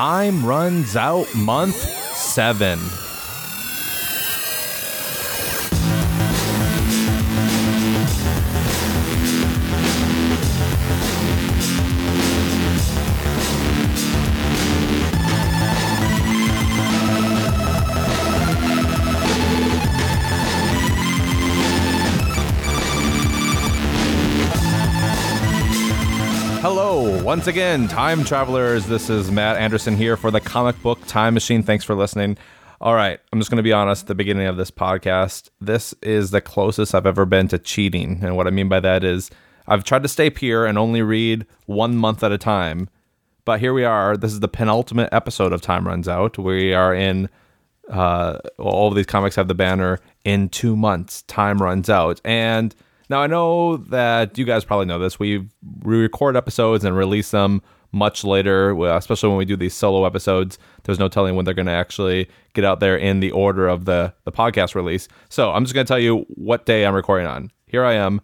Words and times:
Time 0.00 0.46
Runs 0.46 0.96
Out 0.96 1.34
Month 1.34 1.76
7. 2.16 3.09
Once 27.22 27.46
again, 27.46 27.86
time 27.86 28.24
travelers. 28.24 28.86
This 28.86 29.10
is 29.10 29.30
Matt 29.30 29.56
Anderson 29.58 29.94
here 29.94 30.16
for 30.16 30.30
the 30.30 30.40
Comic 30.40 30.80
Book 30.82 31.06
Time 31.06 31.34
Machine. 31.34 31.62
Thanks 31.62 31.84
for 31.84 31.94
listening. 31.94 32.38
All 32.80 32.94
right, 32.94 33.20
I'm 33.30 33.38
just 33.38 33.50
going 33.50 33.58
to 33.58 33.62
be 33.62 33.72
honest 33.72 34.04
at 34.04 34.08
the 34.08 34.14
beginning 34.14 34.46
of 34.46 34.56
this 34.56 34.70
podcast. 34.70 35.50
This 35.60 35.94
is 36.02 36.30
the 36.30 36.40
closest 36.40 36.94
I've 36.94 37.06
ever 37.06 37.26
been 37.26 37.48
to 37.48 37.58
cheating. 37.58 38.20
And 38.22 38.36
what 38.36 38.46
I 38.46 38.50
mean 38.50 38.68
by 38.70 38.80
that 38.80 39.04
is 39.04 39.30
I've 39.66 39.84
tried 39.84 40.02
to 40.02 40.08
stay 40.08 40.30
pure 40.30 40.64
and 40.64 40.78
only 40.78 41.02
read 41.02 41.46
one 41.66 41.96
month 41.96 42.24
at 42.24 42.32
a 42.32 42.38
time. 42.38 42.88
But 43.44 43.60
here 43.60 43.74
we 43.74 43.84
are. 43.84 44.16
This 44.16 44.32
is 44.32 44.40
the 44.40 44.48
penultimate 44.48 45.10
episode 45.12 45.52
of 45.52 45.60
Time 45.60 45.86
Runs 45.86 46.08
Out. 46.08 46.38
We 46.38 46.72
are 46.72 46.94
in, 46.94 47.28
uh, 47.90 48.38
all 48.58 48.88
of 48.88 48.94
these 48.94 49.06
comics 49.06 49.36
have 49.36 49.48
the 49.48 49.54
banner 49.54 49.98
in 50.24 50.48
two 50.48 50.74
months, 50.74 51.22
Time 51.22 51.58
Runs 51.58 51.90
Out. 51.90 52.20
And 52.24 52.74
now 53.10 53.20
I 53.20 53.26
know 53.26 53.76
that 53.76 54.38
you 54.38 54.44
guys 54.44 54.64
probably 54.64 54.86
know 54.86 54.98
this. 54.98 55.18
We 55.18 55.48
we 55.82 55.96
record 55.98 56.36
episodes 56.36 56.84
and 56.84 56.96
release 56.96 57.32
them 57.32 57.60
much 57.92 58.22
later, 58.22 58.70
especially 58.94 59.28
when 59.28 59.38
we 59.38 59.44
do 59.44 59.56
these 59.56 59.74
solo 59.74 60.06
episodes. 60.06 60.58
There's 60.84 61.00
no 61.00 61.08
telling 61.08 61.34
when 61.34 61.44
they're 61.44 61.52
going 61.52 61.66
to 61.66 61.72
actually 61.72 62.30
get 62.54 62.64
out 62.64 62.78
there 62.78 62.96
in 62.96 63.18
the 63.18 63.32
order 63.32 63.66
of 63.66 63.84
the 63.84 64.14
the 64.24 64.32
podcast 64.32 64.76
release. 64.76 65.08
So 65.28 65.50
I'm 65.50 65.64
just 65.64 65.74
going 65.74 65.84
to 65.84 65.90
tell 65.90 65.98
you 65.98 66.24
what 66.28 66.66
day 66.66 66.86
I'm 66.86 66.94
recording 66.94 67.26
on. 67.26 67.50
Here 67.66 67.84
I 67.84 67.94
am, 67.94 68.20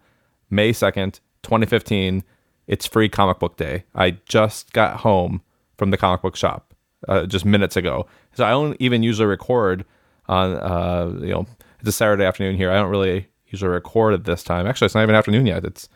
May 0.51 0.73
2nd, 0.73 1.21
2015. 1.43 2.23
It's 2.69 2.87
free 2.87 3.09
comic 3.09 3.41
book 3.41 3.57
day. 3.57 3.85
I 3.95 4.19
just 4.27 4.73
got 4.73 5.01
home 5.01 5.43
from 5.77 5.91
the 5.91 5.97
comic 5.97 6.23
book 6.23 6.37
shop 6.37 6.75
uh, 7.09 7.27
just 7.27 7.45
minutes 7.45 7.77
ago. 7.77 8.07
So 8.35 8.45
I 8.45 8.51
don't 8.51 8.77
even 8.81 9.03
usually 9.03 9.27
record 9.27 9.85
on 10.29 10.57
uh, 10.57 11.13
you 11.21 11.33
know 11.33 11.47
it's 11.81 11.89
a 11.89 11.93
Saturday 11.93 12.25
afternoon 12.25 12.57
here. 12.57 12.71
I 12.71 12.77
don't 12.77 12.91
really 12.91 13.27
usually 13.49 13.71
record 13.71 14.15
at 14.15 14.25
this 14.25 14.43
time. 14.43 14.67
Actually, 14.67 14.87
it's 14.87 14.95
not 14.95 15.03
even 15.03 15.15
afternoon 15.15 15.47
yet. 15.47 15.65
It's 15.65 15.89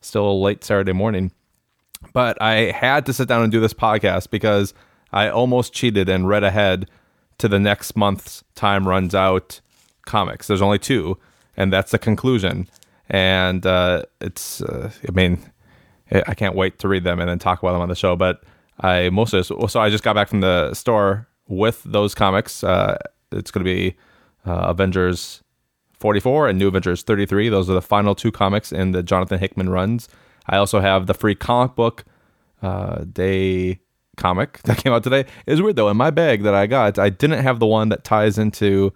still 0.00 0.40
late 0.42 0.64
Saturday 0.64 0.92
morning. 0.92 1.32
But 2.12 2.40
I 2.40 2.70
had 2.70 3.06
to 3.06 3.12
sit 3.12 3.28
down 3.28 3.42
and 3.42 3.52
do 3.52 3.60
this 3.60 3.74
podcast 3.74 4.30
because 4.30 4.74
I 5.12 5.28
almost 5.28 5.72
cheated 5.72 6.08
and 6.08 6.28
read 6.28 6.44
ahead 6.44 6.88
to 7.38 7.48
the 7.48 7.58
next 7.58 7.96
month's 7.96 8.44
time 8.54 8.86
runs 8.86 9.14
out 9.14 9.60
comics. 10.06 10.46
There's 10.46 10.62
only 10.62 10.78
two, 10.78 11.18
and 11.56 11.72
that's 11.72 11.92
the 11.92 11.98
conclusion. 11.98 12.68
And 13.08 13.64
uh, 13.64 14.02
it's, 14.20 14.60
uh, 14.62 14.90
I 15.08 15.12
mean, 15.12 15.38
I 16.10 16.34
can't 16.34 16.54
wait 16.54 16.78
to 16.80 16.88
read 16.88 17.04
them 17.04 17.20
and 17.20 17.28
then 17.28 17.38
talk 17.38 17.62
about 17.62 17.72
them 17.72 17.80
on 17.80 17.88
the 17.88 17.94
show. 17.94 18.16
But 18.16 18.42
I 18.80 19.10
mostly, 19.10 19.42
so 19.42 19.80
I 19.80 19.90
just 19.90 20.04
got 20.04 20.14
back 20.14 20.28
from 20.28 20.40
the 20.40 20.74
store 20.74 21.28
with 21.48 21.82
those 21.84 22.14
comics. 22.14 22.64
Uh, 22.64 22.98
it's 23.30 23.50
going 23.50 23.64
to 23.64 23.72
be 23.72 23.96
uh, 24.46 24.66
Avengers 24.68 25.42
44 26.04 26.48
and 26.48 26.58
New 26.58 26.68
Avengers 26.68 27.02
33. 27.02 27.48
Those 27.48 27.70
are 27.70 27.72
the 27.72 27.80
final 27.80 28.14
two 28.14 28.30
comics 28.30 28.72
in 28.72 28.92
the 28.92 29.02
Jonathan 29.02 29.38
Hickman 29.38 29.70
runs. 29.70 30.06
I 30.46 30.58
also 30.58 30.80
have 30.80 31.06
the 31.06 31.14
free 31.14 31.34
comic 31.34 31.76
book 31.76 32.04
uh, 32.60 33.04
day 33.10 33.80
comic 34.18 34.60
that 34.64 34.76
came 34.76 34.92
out 34.92 35.02
today. 35.02 35.24
It's 35.46 35.62
weird 35.62 35.76
though. 35.76 35.88
In 35.88 35.96
my 35.96 36.10
bag 36.10 36.42
that 36.42 36.54
I 36.54 36.66
got, 36.66 36.98
I 36.98 37.08
didn't 37.08 37.42
have 37.42 37.58
the 37.58 37.64
one 37.66 37.88
that 37.88 38.04
ties 38.04 38.36
into 38.36 38.92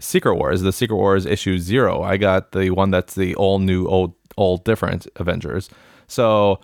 Secret 0.00 0.36
Wars, 0.36 0.62
the 0.62 0.72
Secret 0.72 0.96
Wars 0.96 1.26
issue 1.26 1.58
zero. 1.58 2.02
I 2.02 2.16
got 2.16 2.52
the 2.52 2.70
one 2.70 2.90
that's 2.90 3.16
the 3.16 3.34
all 3.34 3.58
new, 3.58 3.86
old, 3.86 4.14
all 4.38 4.56
different 4.56 5.06
Avengers. 5.16 5.68
So 6.06 6.60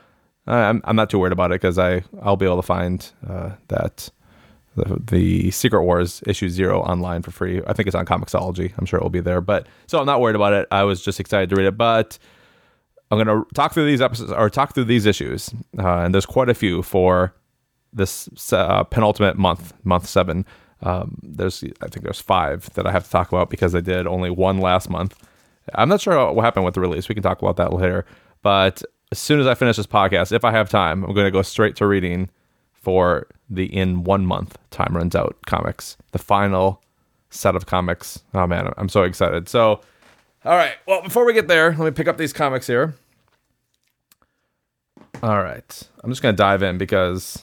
I'm 0.47 0.81
I'm 0.84 0.97
not 0.97 1.10
too 1.10 1.19
worried 1.19 1.34
about 1.34 1.50
it 1.52 1.60
because 1.60 1.78
I 1.78 2.02
I'll 2.22 2.38
be 2.38 2.47
able 2.47 2.56
to 2.56 2.62
find 2.62 3.12
uh, 3.28 3.50
that 3.69 4.08
the, 4.76 5.00
the 5.04 5.50
Secret 5.50 5.82
Wars 5.82 6.22
issue 6.26 6.48
zero 6.48 6.80
online 6.80 7.22
for 7.22 7.30
free. 7.30 7.62
I 7.66 7.72
think 7.72 7.86
it's 7.86 7.96
on 7.96 8.06
Comixology. 8.06 8.72
I'm 8.78 8.86
sure 8.86 8.98
it 8.98 9.02
will 9.02 9.10
be 9.10 9.20
there. 9.20 9.40
But 9.40 9.66
so 9.86 9.98
I'm 9.98 10.06
not 10.06 10.20
worried 10.20 10.36
about 10.36 10.52
it. 10.52 10.66
I 10.70 10.84
was 10.84 11.02
just 11.02 11.20
excited 11.20 11.50
to 11.50 11.56
read 11.56 11.66
it. 11.66 11.76
But 11.76 12.18
I'm 13.10 13.22
going 13.22 13.44
to 13.44 13.46
talk 13.54 13.74
through 13.74 13.86
these 13.86 14.00
episodes 14.00 14.32
or 14.32 14.48
talk 14.48 14.74
through 14.74 14.84
these 14.84 15.04
issues, 15.04 15.50
uh, 15.78 15.98
and 15.98 16.14
there's 16.14 16.24
quite 16.24 16.48
a 16.48 16.54
few 16.54 16.82
for 16.82 17.34
this 17.92 18.28
uh, 18.52 18.84
penultimate 18.84 19.36
month, 19.36 19.74
month 19.84 20.06
seven. 20.06 20.46
Um, 20.80 21.18
there's 21.22 21.62
I 21.82 21.88
think 21.88 22.04
there's 22.04 22.20
five 22.20 22.72
that 22.74 22.86
I 22.86 22.90
have 22.90 23.04
to 23.04 23.10
talk 23.10 23.28
about 23.28 23.50
because 23.50 23.74
I 23.74 23.80
did 23.80 24.06
only 24.06 24.30
one 24.30 24.58
last 24.58 24.88
month. 24.88 25.14
I'm 25.74 25.88
not 25.88 26.00
sure 26.00 26.32
what 26.32 26.42
happened 26.44 26.64
with 26.64 26.74
the 26.74 26.80
release. 26.80 27.08
We 27.08 27.14
can 27.14 27.22
talk 27.22 27.40
about 27.40 27.56
that 27.56 27.72
later. 27.72 28.04
But 28.42 28.82
as 29.12 29.18
soon 29.18 29.38
as 29.40 29.46
I 29.46 29.54
finish 29.54 29.76
this 29.76 29.86
podcast, 29.86 30.32
if 30.32 30.44
I 30.44 30.50
have 30.50 30.70
time, 30.70 31.04
I'm 31.04 31.12
going 31.12 31.26
to 31.26 31.30
go 31.30 31.42
straight 31.42 31.76
to 31.76 31.86
reading 31.86 32.30
for 32.82 33.26
the 33.48 33.65
in 33.65 34.04
one 34.04 34.26
month 34.26 34.59
time 34.70 34.97
runs 34.97 35.15
out 35.15 35.37
comics, 35.47 35.97
the 36.12 36.19
final 36.19 36.82
set 37.31 37.56
of 37.56 37.66
comics. 37.66 38.22
Oh 38.34 38.47
man, 38.47 38.72
I'm 38.76 38.88
so 38.88 39.03
excited. 39.03 39.48
So, 39.48 39.81
all 40.44 40.56
right. 40.56 40.75
Well, 40.87 41.03
before 41.03 41.25
we 41.25 41.32
get 41.32 41.48
there, 41.48 41.70
let 41.70 41.78
me 41.78 41.91
pick 41.91 42.09
up 42.09 42.19
these 42.19 42.32
comics 42.32 42.66
here. 42.66 42.94
All 45.22 45.43
right. 45.43 45.88
I'm 46.03 46.10
just 46.10 46.20
going 46.20 46.34
to 46.34 46.37
dive 46.37 46.62
in 46.62 46.78
because 46.78 47.43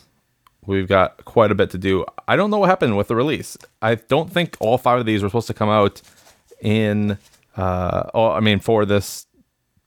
we've 0.66 0.88
got 0.88 1.24
quite 1.24 1.52
a 1.52 1.56
bit 1.56 1.70
to 1.72 1.78
do. 1.78 2.06
I 2.28 2.36
don't 2.36 2.52
know 2.52 2.58
what 2.60 2.70
happened 2.70 2.98
with 2.98 3.08
the 3.08 3.16
release. 3.16 3.58
I 3.82 3.96
don't 3.96 4.32
think 4.32 4.58
all 4.60 4.78
five 4.78 5.00
of 5.00 5.06
these 5.06 5.24
were 5.24 5.30
supposed 5.30 5.48
to 5.48 5.54
come 5.54 5.70
out 5.70 6.02
in 6.62 7.18
uh 7.56 8.10
oh, 8.14 8.32
I 8.32 8.42
mean 8.42 8.60
for 8.60 8.86
this 8.86 9.26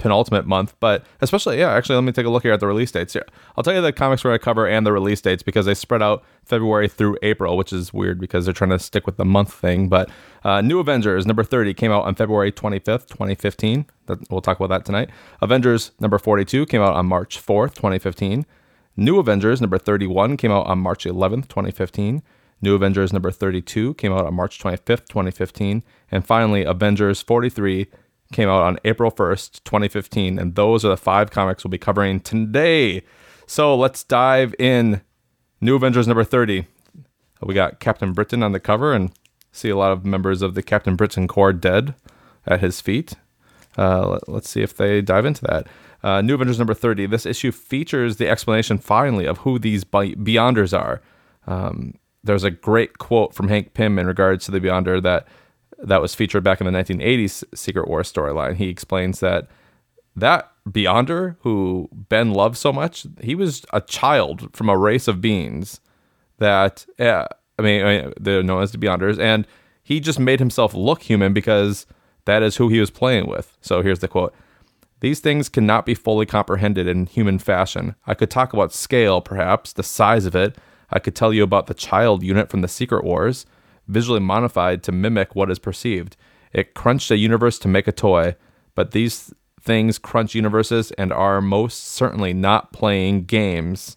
penultimate 0.03 0.45
month, 0.47 0.75
but 0.81 1.07
especially, 1.21 1.61
yeah, 1.61 1.73
actually, 1.73 1.95
let 1.95 2.03
me 2.03 2.11
take 2.11 2.27
a 2.27 2.29
look 2.29 2.43
here 2.43 2.53
at 2.53 2.59
the 2.59 2.67
release 2.67 2.91
dates. 2.91 3.15
Yeah, 3.15 3.23
I'll 3.57 3.63
tell 3.63 3.73
you 3.73 3.81
the 3.81 3.93
comics 3.93 4.25
where 4.25 4.33
I 4.33 4.39
cover 4.39 4.67
and 4.67 4.85
the 4.85 4.93
release 4.93 5.21
dates 5.21 5.45
because 5.45 5.65
they 5.65 5.75
spread 5.75 6.03
out 6.03 6.25
February 6.45 6.89
through 6.89 7.17
April, 7.23 7.57
which 7.57 7.73
is 7.73 7.95
weird 7.95 8.19
because 8.19 8.45
they're 8.45 8.53
trying 8.53 8.71
to 8.71 8.81
stick 8.81 9.07
with 9.07 9.17
the 9.17 9.25
month 9.25 9.55
thing. 9.55 9.89
But 9.89 10.11
uh, 10.43 10.61
New 10.61 10.81
Avengers 10.81 11.25
number 11.25 11.45
30 11.45 11.73
came 11.75 11.93
out 11.93 12.05
on 12.05 12.17
February 12.17 12.51
25th, 12.51 13.07
2015. 13.07 13.87
That, 14.07 14.29
we'll 14.29 14.41
talk 14.41 14.59
about 14.59 14.71
that 14.71 14.85
tonight. 14.85 15.09
Avengers 15.41 15.93
number 16.01 16.19
42 16.19 16.67
came 16.67 16.83
out 16.83 16.95
on 16.95 17.07
March 17.07 17.41
4th, 17.41 17.75
2015. 17.77 18.45
New 18.97 19.21
Avengers 19.21 19.61
number 19.61 19.79
31 19.79 20.37
came 20.37 20.51
out 20.51 20.67
on 20.67 20.81
March 20.81 21.05
11th, 21.05 21.47
2015. 21.47 22.23
New 22.61 22.75
Avengers 22.75 23.13
number 23.13 23.31
32 23.31 23.95
came 23.95 24.13
out 24.13 24.27
on 24.27 24.35
March 24.35 24.59
25th, 24.61 25.07
2015. 25.07 25.85
And 26.11 26.27
finally, 26.27 26.65
Avengers 26.65 27.23
43 27.23 27.87
came 28.33 28.49
out 28.49 28.63
on 28.63 28.79
April 28.85 29.11
1st, 29.11 29.65
2015. 29.65 30.39
And 30.39 30.55
those 30.55 30.85
are 30.85 30.89
the 30.89 30.97
five 30.97 31.31
comics 31.31 31.65
we'll 31.65 31.71
be 31.71 31.79
covering 31.79 32.21
today. 32.21 33.03
So 33.47 33.77
let's 33.77 34.03
dive 34.03 34.55
in. 34.59 35.03
New 35.61 35.77
Avengers 35.77 36.09
number 36.09 36.25
30. 36.25 36.67
We 37.41 37.55
got 37.55 37.79
Captain 37.79 38.13
Britain 38.13 38.43
on 38.43 38.51
the 38.51 38.59
cover 38.59 38.93
and 38.93 39.13
see 39.53 39.69
a 39.69 39.77
lot 39.77 39.93
of 39.93 40.05
members 40.05 40.43
of 40.43 40.55
the 40.55 40.63
Captain 40.63 40.97
Britain 40.97 41.29
Corps 41.29 41.53
dead 41.53 41.95
at 42.47 42.61
his 42.61 42.81
feet. 42.81 43.15
Uh, 43.79 44.19
let, 44.27 44.45
us 44.45 44.49
see 44.49 44.63
if 44.63 44.77
they 44.77 45.01
dive 45.01 45.25
into 45.25 45.43
that. 45.43 45.69
Uh, 46.03 46.21
New 46.21 46.35
Avengers 46.35 46.59
number 46.59 46.75
30. 46.75 47.07
This 47.07 47.25
issue 47.25 47.53
features 47.53 48.17
the 48.17 48.29
explanation 48.29 48.77
finally 48.77 49.25
of 49.25 49.39
who 49.39 49.59
these 49.61 49.85
Beyonders 49.85 50.77
are. 50.77 51.01
Um, 51.47 51.95
there's 52.25 52.45
a 52.45 52.51
great 52.51 52.99
quote 52.99 53.33
from 53.33 53.49
Hank 53.49 53.73
Pym 53.73 54.01
in 54.01 54.07
regards 54.09 54.45
to 54.47 54.51
the 54.51 54.61
Beyonder 54.61 55.01
that 55.03 55.29
that 55.83 56.01
was 56.01 56.15
featured 56.15 56.45
back 56.45 56.61
in 56.61 56.67
the 56.67 56.73
1980s 56.73 57.45
Secret 57.55 57.89
War 57.89 58.03
storyline. 58.03 58.57
He 58.57 58.69
explains 58.69 59.21
that 59.21 59.49
that 60.15 60.53
Beyonder, 60.69 61.37
who 61.41 61.89
Ben 61.93 62.33
loved 62.33 62.57
so 62.57 62.73
much, 62.73 63.07
he 63.21 63.35
was 63.35 63.65
a 63.73 63.81
child 63.81 64.55
from 64.55 64.69
a 64.69 64.77
race 64.77 65.09
of 65.09 65.21
beings 65.21 65.81
that, 66.39 66.87
yeah, 66.99 67.27
I 67.59 67.63
mean, 67.63 67.85
I 67.85 68.03
mean, 68.03 68.13
they're 68.21 68.43
known 68.43 68.63
as 68.63 68.73
the 68.73 68.79
Beyonders, 68.79 69.19
and 69.19 69.47
he 69.83 70.01
just 70.01 70.21
made 70.21 70.39
himself 70.39 70.75
look 70.75 71.03
human 71.03 71.33
because 71.33 71.87
that 72.25 72.43
is 72.43 72.57
who 72.57 72.69
he 72.69 72.81
was 72.81 72.91
playing 72.91 73.29
with. 73.29 73.57
So 73.61 73.83
here's 73.83 73.99
the 73.99 74.09
quote. 74.09 74.35
These 75.01 75.19
things 75.19 75.49
cannot 75.49 75.85
be 75.85 75.95
fully 75.95 76.27
comprehended 76.27 76.87
in 76.87 77.07
human 77.07 77.41
fashion. 77.41 77.97
I 78.07 78.15
could 78.15 78.31
talk 78.31 78.53
about 78.53 78.73
scale, 78.73 79.21
perhaps, 79.21 79.73
the 79.73 79.83
size 79.83 80.27
of 80.27 80.37
it. 80.37 80.57
I 80.91 81.01
could 81.01 81.17
tell 81.17 81.33
you 81.33 81.43
about 81.43 81.67
the 81.67 81.75
child 81.75 82.23
unit 82.23 82.51
from 82.51 82.61
the 82.61 82.69
Secret 82.69 83.03
Wars 83.03 83.45
visually 83.89 84.21
modified 84.21 84.83
to 84.85 84.93
mimic 84.93 85.35
what 85.35 85.51
is 85.51 85.59
perceived. 85.59 86.17
It 86.53 86.75
crunched 86.75 87.11
a 87.11 87.17
universe 87.17 87.59
to 87.61 87.69
make 87.69 87.89
a 87.89 87.93
toy, 87.93 88.37
but 88.75 88.91
these 88.93 89.33
things 89.61 89.99
crunch 89.99 90.35
universes 90.35 90.91
and 90.93 91.13
are 91.13 91.41
most 91.41 91.85
certainly 91.85 92.33
not 92.33 92.73
playing 92.73 93.25
games. 93.25 93.97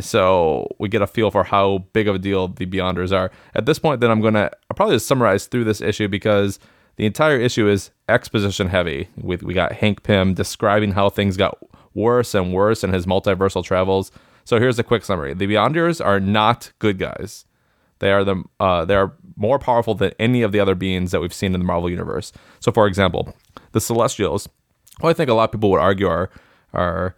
So 0.00 0.68
we 0.78 0.88
get 0.88 1.02
a 1.02 1.06
feel 1.06 1.30
for 1.30 1.44
how 1.44 1.86
big 1.92 2.08
of 2.08 2.14
a 2.14 2.18
deal 2.18 2.48
the 2.48 2.66
Beyonders 2.66 3.16
are. 3.16 3.30
At 3.54 3.66
this 3.66 3.78
point, 3.78 4.00
then 4.00 4.10
I'm 4.10 4.20
going 4.20 4.34
to 4.34 4.50
probably 4.76 4.96
just 4.96 5.06
summarize 5.06 5.46
through 5.46 5.64
this 5.64 5.80
issue 5.80 6.08
because 6.08 6.58
the 6.96 7.06
entire 7.06 7.38
issue 7.38 7.68
is 7.68 7.90
exposition 8.08 8.68
heavy. 8.68 9.08
We, 9.16 9.36
we 9.36 9.54
got 9.54 9.72
Hank 9.72 10.02
Pym 10.02 10.34
describing 10.34 10.92
how 10.92 11.08
things 11.08 11.36
got 11.36 11.58
worse 11.94 12.34
and 12.34 12.52
worse 12.52 12.84
in 12.84 12.92
his 12.92 13.06
multiversal 13.06 13.64
travels. 13.64 14.12
So 14.44 14.58
here's 14.58 14.78
a 14.78 14.84
quick 14.84 15.04
summary: 15.04 15.34
the 15.34 15.46
Beyonders 15.46 16.04
are 16.04 16.20
not 16.20 16.72
good 16.78 16.98
guys. 16.98 17.44
They 18.00 18.12
are 18.12 18.24
the 18.24 18.42
uh, 18.60 18.84
they 18.84 18.94
are 18.94 19.14
more 19.36 19.58
powerful 19.58 19.94
than 19.94 20.12
any 20.18 20.42
of 20.42 20.52
the 20.52 20.60
other 20.60 20.74
beings 20.74 21.10
that 21.12 21.20
we've 21.20 21.34
seen 21.34 21.54
in 21.54 21.60
the 21.60 21.66
Marvel 21.66 21.90
universe. 21.90 22.32
So, 22.60 22.72
for 22.72 22.86
example, 22.86 23.34
the 23.72 23.80
Celestials, 23.80 24.48
who 25.00 25.08
I 25.08 25.12
think 25.12 25.30
a 25.30 25.34
lot 25.34 25.44
of 25.44 25.52
people 25.52 25.70
would 25.70 25.80
argue 25.80 26.08
are 26.08 26.30
are 26.72 27.16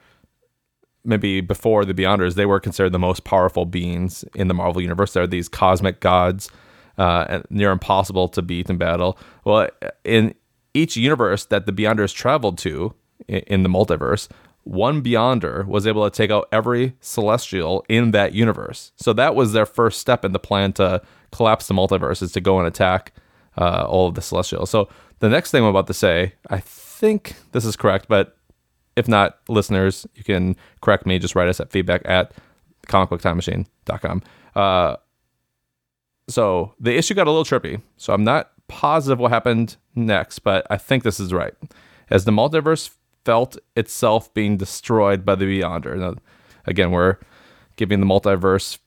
maybe 1.04 1.40
before 1.40 1.84
the 1.84 1.94
Beyonders, 1.94 2.34
they 2.34 2.46
were 2.46 2.60
considered 2.60 2.92
the 2.92 2.98
most 2.98 3.24
powerful 3.24 3.64
beings 3.64 4.24
in 4.34 4.48
the 4.48 4.54
Marvel 4.54 4.82
universe. 4.82 5.12
They're 5.12 5.26
these 5.26 5.48
cosmic 5.48 6.00
gods, 6.00 6.50
uh, 6.98 7.40
near 7.48 7.70
impossible 7.70 8.28
to 8.28 8.42
beat 8.42 8.68
in 8.68 8.76
battle. 8.76 9.18
Well, 9.44 9.68
in 10.04 10.34
each 10.74 10.96
universe 10.96 11.46
that 11.46 11.66
the 11.66 11.72
Beyonders 11.72 12.14
traveled 12.14 12.58
to 12.58 12.94
in 13.28 13.62
the 13.62 13.68
multiverse, 13.68 14.28
one 14.64 15.02
Beyonder 15.02 15.66
was 15.66 15.86
able 15.86 16.08
to 16.08 16.14
take 16.14 16.30
out 16.30 16.48
every 16.52 16.94
Celestial 17.00 17.84
in 17.88 18.10
that 18.12 18.34
universe. 18.34 18.92
So 18.96 19.12
that 19.14 19.34
was 19.34 19.52
their 19.52 19.66
first 19.66 20.00
step 20.00 20.24
in 20.24 20.32
the 20.32 20.38
plan 20.38 20.72
to 20.74 21.02
collapse 21.32 21.66
the 21.66 21.74
multiverse, 21.74 22.22
is 22.22 22.32
to 22.32 22.40
go 22.40 22.58
and 22.58 22.66
attack 22.66 23.12
uh, 23.56 23.84
all 23.88 24.08
of 24.08 24.14
the 24.14 24.22
Celestials. 24.22 24.70
So 24.70 24.88
the 25.20 25.28
next 25.28 25.50
thing 25.50 25.62
I'm 25.62 25.70
about 25.70 25.86
to 25.88 25.94
say, 25.94 26.34
I 26.48 26.58
think 26.58 27.34
this 27.52 27.64
is 27.64 27.76
correct, 27.76 28.06
but 28.08 28.36
if 28.96 29.08
not, 29.08 29.38
listeners, 29.48 30.06
you 30.14 30.24
can 30.24 30.56
correct 30.82 31.06
me. 31.06 31.18
Just 31.18 31.34
write 31.34 31.48
us 31.48 31.60
at 31.60 31.70
feedback 31.70 32.02
at 32.04 32.32
comicbooktimemachine.com. 32.88 34.22
Uh, 34.54 34.96
so 36.28 36.74
the 36.78 36.96
issue 36.96 37.14
got 37.14 37.26
a 37.26 37.30
little 37.30 37.44
trippy. 37.44 37.80
So 37.96 38.12
I'm 38.12 38.24
not 38.24 38.50
positive 38.68 39.18
what 39.18 39.30
happened 39.30 39.76
next, 39.94 40.40
but 40.40 40.66
I 40.70 40.76
think 40.76 41.02
this 41.02 41.18
is 41.18 41.32
right. 41.32 41.54
As 42.10 42.24
the 42.24 42.30
multiverse 42.30 42.90
felt 43.24 43.56
itself 43.76 44.32
being 44.34 44.56
destroyed 44.56 45.24
by 45.24 45.34
the 45.34 45.44
Beyonder. 45.44 45.96
Now, 45.96 46.14
again, 46.66 46.90
we're 46.90 47.16
giving 47.76 48.00
the 48.00 48.06
multiverse 48.06 48.78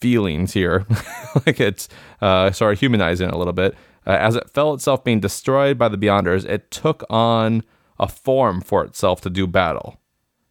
feelings 0.00 0.52
here, 0.52 0.86
like 1.46 1.60
it's 1.60 1.88
uh, 2.20 2.50
sort 2.50 2.74
of 2.74 2.80
humanizing 2.80 3.28
it 3.28 3.34
a 3.34 3.38
little 3.38 3.52
bit. 3.52 3.74
Uh, 4.06 4.10
as 4.10 4.34
it 4.34 4.50
felt 4.50 4.80
itself 4.80 5.04
being 5.04 5.20
destroyed 5.20 5.78
by 5.78 5.88
the 5.88 5.96
Beyonders, 5.96 6.44
it 6.44 6.70
took 6.70 7.04
on 7.08 7.62
a 8.00 8.08
form 8.08 8.60
for 8.60 8.84
itself 8.84 9.20
to 9.20 9.30
do 9.30 9.46
battle. 9.46 10.00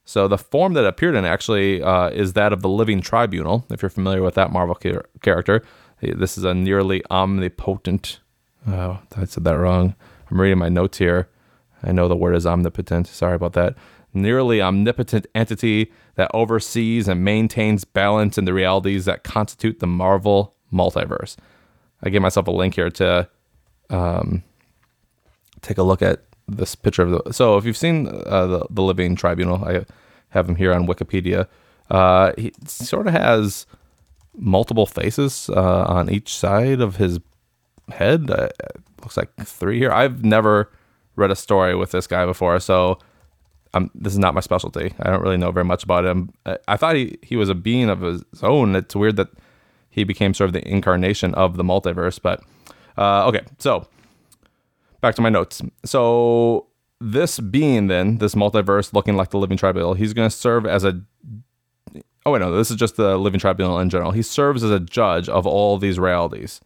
So 0.06 0.28
the 0.28 0.38
form 0.38 0.74
that 0.74 0.86
appeared 0.86 1.16
in 1.16 1.25
actually 1.25 1.81
uh, 1.81 2.10
is 2.10 2.33
that 2.33 2.54
of 2.54 2.62
the 2.62 2.69
Living 2.69 3.01
Tribunal. 3.01 3.66
If 3.69 3.81
you're 3.81 3.89
familiar 3.89 4.22
with 4.22 4.36
that 4.36 4.51
Marvel 4.51 4.75
char- 4.75 5.06
character, 5.22 5.63
this 6.01 6.38
is 6.38 6.44
a 6.44 6.54
nearly 6.54 7.04
omnipotent. 7.12 8.19
Oh, 8.68 9.00
I 9.16 9.25
said 9.25 9.44
that 9.44 9.57
wrong. 9.57 9.95
I'm 10.30 10.39
reading 10.39 10.57
my 10.57 10.69
notes 10.69 10.98
here. 10.98 11.30
I 11.83 11.92
know 11.92 12.07
the 12.07 12.16
word 12.16 12.36
is 12.36 12.45
omnipotent. 12.45 13.07
Sorry 13.07 13.36
about 13.36 13.54
that. 13.54 13.75
Nearly 14.13 14.62
omnipotent 14.62 15.25
entity 15.33 15.92
that 16.16 16.30
oversees 16.33 17.07
and 17.07 17.24
maintains 17.24 17.86
balance 17.86 18.38
in 18.38 18.45
the 18.45 18.54
realities 18.54 19.06
that 19.06 19.24
constitute 19.24 19.80
the 19.80 19.88
Marvel 19.88 20.56
multiverse. 20.72 21.38
I 22.04 22.10
gave 22.10 22.22
myself 22.22 22.48
a 22.48 22.51
link 22.51 22.75
here 22.75 22.89
to 22.89 23.30
um, 23.89 24.44
take 25.62 25.78
a 25.78 25.83
look 25.83 26.01
at 26.01 26.24
this 26.48 26.75
picture 26.75 27.04
of 27.04 27.12
the. 27.12 27.33
So 27.33 27.57
if 27.57 27.66
you've 27.66 27.78
seen 27.78 28.07
uh, 28.07 28.48
the 28.48 28.66
the 28.69 28.81
Living 28.81 29.16
Tribunal, 29.16 29.63
I 29.63 29.86
have 30.30 30.50
him 30.50 30.56
here 30.56 30.74
on 30.74 30.88
Wikipedia. 30.88 31.48
Uh, 31.89 32.33
he 32.38 32.51
sort 32.66 33.07
of 33.07 33.13
has 33.13 33.66
multiple 34.36 34.86
faces 34.86 35.50
uh, 35.50 35.83
on 35.83 36.10
each 36.10 36.36
side 36.36 36.81
of 36.81 36.98
his 36.98 37.19
head. 37.89 38.30
Uh, 38.30 38.50
looks 39.01 39.18
like 39.18 39.30
three 39.44 39.78
here. 39.78 39.92
I've 39.92 40.24
never 40.24 40.72
read 41.16 41.31
a 41.31 41.36
story 41.36 41.75
with 41.75 41.92
this 41.92 42.08
guy 42.08 42.25
before, 42.25 42.60
so 42.60 43.00
um, 43.74 43.90
this 43.96 44.13
is 44.13 44.19
not 44.19 44.34
my 44.34 44.42
specialty. 44.42 44.94
I 45.00 45.10
don't 45.10 45.22
really 45.22 45.38
know 45.38 45.52
very 45.52 45.66
much 45.66 45.84
about 45.84 46.06
him. 46.06 46.31
I, 46.46 46.58
I 46.68 46.78
thought 46.78 46.96
he, 46.96 47.18
he 47.22 47.36
was 47.36 47.50
a 47.50 47.56
being 47.56 47.90
of 47.90 48.02
his 48.02 48.24
own. 48.44 48.75
It's 48.75 48.96
weird 48.96 49.16
that 49.16 49.30
he 49.90 50.04
became 50.04 50.34
sort 50.34 50.50
of 50.50 50.54
the 50.54 50.68
incarnation 50.68 51.34
of 51.36 51.58
the 51.58 51.63
multiverse. 51.63 52.19
But 52.22 52.44
uh, 52.98 53.28
okay, 53.28 53.42
so 53.60 53.88
back 55.02 55.16
to 55.16 55.22
my 55.22 55.30
notes. 55.30 55.62
So 55.86 56.68
this 57.00 57.40
being 57.40 57.88
then 57.88 58.18
this 58.18 58.36
multiverse 58.36 58.94
looking 58.94 59.16
like 59.16 59.31
the 59.31 59.38
living 59.38 59.57
tribunal, 59.57 59.94
he's 59.94 60.14
going 60.14 60.30
to 60.30 60.36
serve 60.36 60.66
as 60.66 60.84
a. 60.84 61.02
Oh 62.25 62.31
wait, 62.31 62.40
no, 62.40 62.56
this 62.56 62.69
is 62.69 62.78
just 62.78 62.98
the 62.98 63.18
living 63.18 63.40
tribunal 63.40 63.80
in 63.80 63.90
general. 63.90 64.12
He 64.12 64.22
serves 64.22 64.64
as 64.64 64.72
a 64.72 64.80
judge 64.80 65.28
of 65.28 65.48
all 65.48 65.78
these 65.78 65.98
realities. 65.98 66.62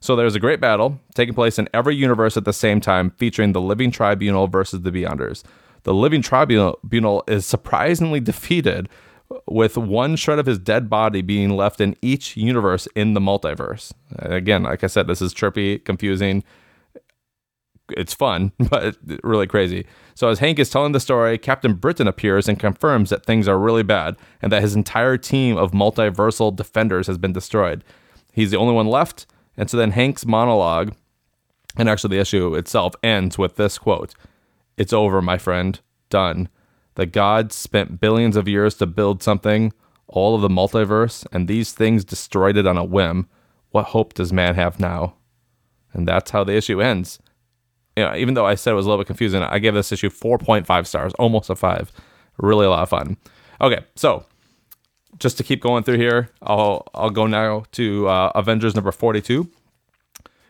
So 0.00 0.16
there's 0.16 0.34
a 0.34 0.40
great 0.40 0.60
battle 0.60 0.98
taking 1.14 1.34
place 1.34 1.58
in 1.58 1.68
every 1.74 1.94
universe 1.94 2.36
at 2.36 2.44
the 2.44 2.52
same 2.52 2.80
time, 2.80 3.10
featuring 3.18 3.52
the 3.52 3.60
Living 3.60 3.90
Tribunal 3.90 4.46
versus 4.46 4.80
the 4.82 4.90
Beyonders. 4.90 5.42
The 5.82 5.94
Living 5.94 6.22
Tribunal 6.22 7.24
is 7.26 7.46
surprisingly 7.46 8.20
defeated, 8.20 8.88
with 9.46 9.76
one 9.76 10.16
shred 10.16 10.38
of 10.38 10.46
his 10.46 10.58
dead 10.58 10.90
body 10.90 11.22
being 11.22 11.50
left 11.50 11.80
in 11.80 11.96
each 12.02 12.36
universe 12.36 12.88
in 12.94 13.14
the 13.14 13.20
multiverse. 13.20 13.92
Again, 14.18 14.64
like 14.64 14.82
I 14.82 14.88
said, 14.88 15.06
this 15.06 15.22
is 15.22 15.32
trippy, 15.32 15.84
confusing. 15.84 16.42
It's 17.90 18.14
fun, 18.14 18.52
but 18.70 18.96
really 19.22 19.46
crazy. 19.46 19.86
So, 20.14 20.28
as 20.28 20.38
Hank 20.38 20.58
is 20.58 20.70
telling 20.70 20.92
the 20.92 21.00
story, 21.00 21.38
Captain 21.38 21.74
Britain 21.74 22.08
appears 22.08 22.48
and 22.48 22.58
confirms 22.58 23.10
that 23.10 23.24
things 23.24 23.48
are 23.48 23.58
really 23.58 23.82
bad 23.82 24.16
and 24.42 24.52
that 24.52 24.62
his 24.62 24.74
entire 24.74 25.16
team 25.16 25.56
of 25.56 25.72
multiversal 25.72 26.54
defenders 26.54 27.06
has 27.06 27.18
been 27.18 27.32
destroyed. 27.32 27.84
He's 28.32 28.50
the 28.50 28.56
only 28.56 28.74
one 28.74 28.86
left, 28.86 29.26
and 29.60 29.68
so 29.68 29.76
then 29.76 29.90
Hank's 29.90 30.24
monologue, 30.24 30.94
and 31.76 31.86
actually 31.86 32.16
the 32.16 32.22
issue 32.22 32.54
itself, 32.54 32.94
ends 33.02 33.36
with 33.36 33.56
this 33.56 33.76
quote 33.76 34.14
It's 34.78 34.94
over, 34.94 35.20
my 35.20 35.36
friend. 35.36 35.78
Done. 36.08 36.48
The 36.94 37.04
gods 37.04 37.56
spent 37.56 38.00
billions 38.00 38.36
of 38.36 38.48
years 38.48 38.74
to 38.76 38.86
build 38.86 39.22
something, 39.22 39.74
all 40.08 40.34
of 40.34 40.40
the 40.40 40.48
multiverse, 40.48 41.26
and 41.30 41.46
these 41.46 41.74
things 41.74 42.06
destroyed 42.06 42.56
it 42.56 42.66
on 42.66 42.78
a 42.78 42.84
whim. 42.84 43.28
What 43.68 43.88
hope 43.88 44.14
does 44.14 44.32
man 44.32 44.54
have 44.54 44.80
now? 44.80 45.16
And 45.92 46.08
that's 46.08 46.30
how 46.30 46.42
the 46.42 46.56
issue 46.56 46.80
ends. 46.80 47.18
You 47.96 48.04
know, 48.04 48.16
even 48.16 48.32
though 48.32 48.46
I 48.46 48.54
said 48.54 48.70
it 48.70 48.76
was 48.76 48.86
a 48.86 48.88
little 48.88 49.04
bit 49.04 49.08
confusing, 49.08 49.42
I 49.42 49.58
gave 49.58 49.74
this 49.74 49.92
issue 49.92 50.08
4.5 50.08 50.86
stars, 50.86 51.12
almost 51.18 51.50
a 51.50 51.54
5. 51.54 51.92
Really 52.38 52.64
a 52.64 52.70
lot 52.70 52.84
of 52.84 52.88
fun. 52.88 53.18
Okay, 53.60 53.84
so 53.94 54.24
just 55.18 55.36
to 55.38 55.44
keep 55.44 55.60
going 55.60 55.82
through 55.84 55.98
here, 55.98 56.30
I'll 56.42 56.86
I'll 56.94 57.10
go 57.10 57.26
now 57.26 57.64
to 57.72 58.08
uh, 58.08 58.32
Avengers 58.34 58.74
number 58.74 58.92
42. 58.92 59.50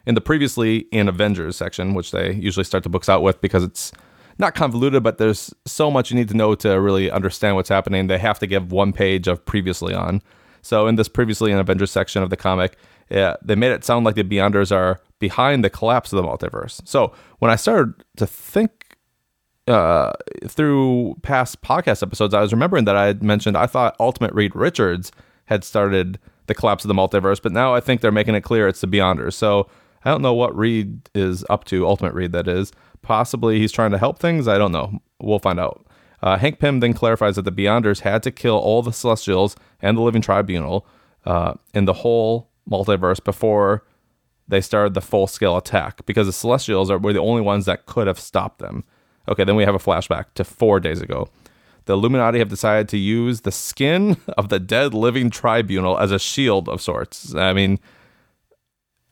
In 0.06 0.14
the 0.14 0.20
previously 0.20 0.78
in 0.92 1.08
Avengers 1.08 1.56
section, 1.56 1.94
which 1.94 2.10
they 2.10 2.32
usually 2.32 2.64
start 2.64 2.82
the 2.82 2.88
books 2.88 3.08
out 3.08 3.22
with 3.22 3.40
because 3.40 3.62
it's 3.62 3.92
not 4.38 4.54
convoluted, 4.54 5.02
but 5.02 5.18
there's 5.18 5.54
so 5.66 5.90
much 5.90 6.10
you 6.10 6.16
need 6.16 6.28
to 6.28 6.36
know 6.36 6.54
to 6.54 6.80
really 6.80 7.10
understand 7.10 7.56
what's 7.56 7.68
happening. 7.68 8.06
They 8.06 8.18
have 8.18 8.38
to 8.38 8.46
give 8.46 8.72
one 8.72 8.92
page 8.92 9.28
of 9.28 9.44
previously 9.44 9.94
on. 9.94 10.22
So 10.62 10.86
in 10.86 10.96
this 10.96 11.08
previously 11.08 11.52
in 11.52 11.58
Avengers 11.58 11.90
section 11.90 12.22
of 12.22 12.30
the 12.30 12.36
comic, 12.36 12.76
yeah, 13.10 13.36
they 13.42 13.54
made 13.54 13.72
it 13.72 13.84
sound 13.84 14.06
like 14.06 14.14
the 14.14 14.24
Beyonders 14.24 14.74
are 14.74 15.00
behind 15.18 15.62
the 15.64 15.70
collapse 15.70 16.12
of 16.12 16.16
the 16.16 16.28
multiverse. 16.28 16.80
So 16.88 17.12
when 17.38 17.50
I 17.50 17.56
started 17.56 17.94
to 18.16 18.26
think 18.26 18.79
uh, 19.70 20.12
through 20.46 21.16
past 21.22 21.62
podcast 21.62 22.02
episodes, 22.02 22.34
I 22.34 22.40
was 22.40 22.52
remembering 22.52 22.84
that 22.84 22.96
I 22.96 23.06
had 23.06 23.22
mentioned 23.22 23.56
I 23.56 23.66
thought 23.66 23.96
Ultimate 24.00 24.34
Reed 24.34 24.54
Richards 24.54 25.12
had 25.46 25.64
started 25.64 26.18
the 26.46 26.54
collapse 26.54 26.84
of 26.84 26.88
the 26.88 26.94
multiverse, 26.94 27.40
but 27.40 27.52
now 27.52 27.74
I 27.74 27.80
think 27.80 28.00
they're 28.00 28.12
making 28.12 28.34
it 28.34 28.42
clear 28.42 28.68
it's 28.68 28.80
the 28.80 28.86
Beyonders. 28.86 29.34
So 29.34 29.68
I 30.04 30.10
don't 30.10 30.22
know 30.22 30.34
what 30.34 30.56
Reed 30.56 31.08
is 31.14 31.44
up 31.48 31.64
to, 31.66 31.86
Ultimate 31.86 32.14
Reed, 32.14 32.32
that 32.32 32.48
is. 32.48 32.72
Possibly 33.02 33.58
he's 33.58 33.72
trying 33.72 33.92
to 33.92 33.98
help 33.98 34.18
things. 34.18 34.48
I 34.48 34.58
don't 34.58 34.72
know. 34.72 35.00
We'll 35.20 35.38
find 35.38 35.60
out. 35.60 35.86
Uh, 36.22 36.36
Hank 36.36 36.58
Pym 36.58 36.80
then 36.80 36.92
clarifies 36.92 37.36
that 37.36 37.42
the 37.42 37.52
Beyonders 37.52 38.00
had 38.00 38.22
to 38.24 38.30
kill 38.30 38.56
all 38.56 38.82
the 38.82 38.92
Celestials 38.92 39.56
and 39.80 39.96
the 39.96 40.02
Living 40.02 40.20
Tribunal 40.20 40.86
uh, 41.24 41.54
in 41.72 41.86
the 41.86 41.94
whole 41.94 42.50
multiverse 42.70 43.22
before 43.22 43.84
they 44.46 44.60
started 44.60 44.94
the 44.94 45.00
full 45.00 45.26
scale 45.26 45.56
attack 45.56 46.04
because 46.06 46.26
the 46.26 46.32
Celestials 46.32 46.90
are, 46.90 46.98
were 46.98 47.12
the 47.12 47.20
only 47.20 47.40
ones 47.40 47.66
that 47.66 47.86
could 47.86 48.06
have 48.06 48.18
stopped 48.18 48.58
them. 48.58 48.84
Okay, 49.28 49.44
then 49.44 49.56
we 49.56 49.64
have 49.64 49.74
a 49.74 49.78
flashback 49.78 50.26
to 50.34 50.44
four 50.44 50.80
days 50.80 51.00
ago. 51.00 51.28
The 51.86 51.94
Illuminati 51.94 52.38
have 52.38 52.48
decided 52.48 52.88
to 52.90 52.98
use 52.98 53.42
the 53.42 53.52
skin 53.52 54.16
of 54.38 54.48
the 54.48 54.60
dead 54.60 54.94
living 54.94 55.30
tribunal 55.30 55.98
as 55.98 56.12
a 56.12 56.18
shield 56.18 56.68
of 56.68 56.80
sorts. 56.80 57.34
I 57.34 57.52
mean, 57.52 57.78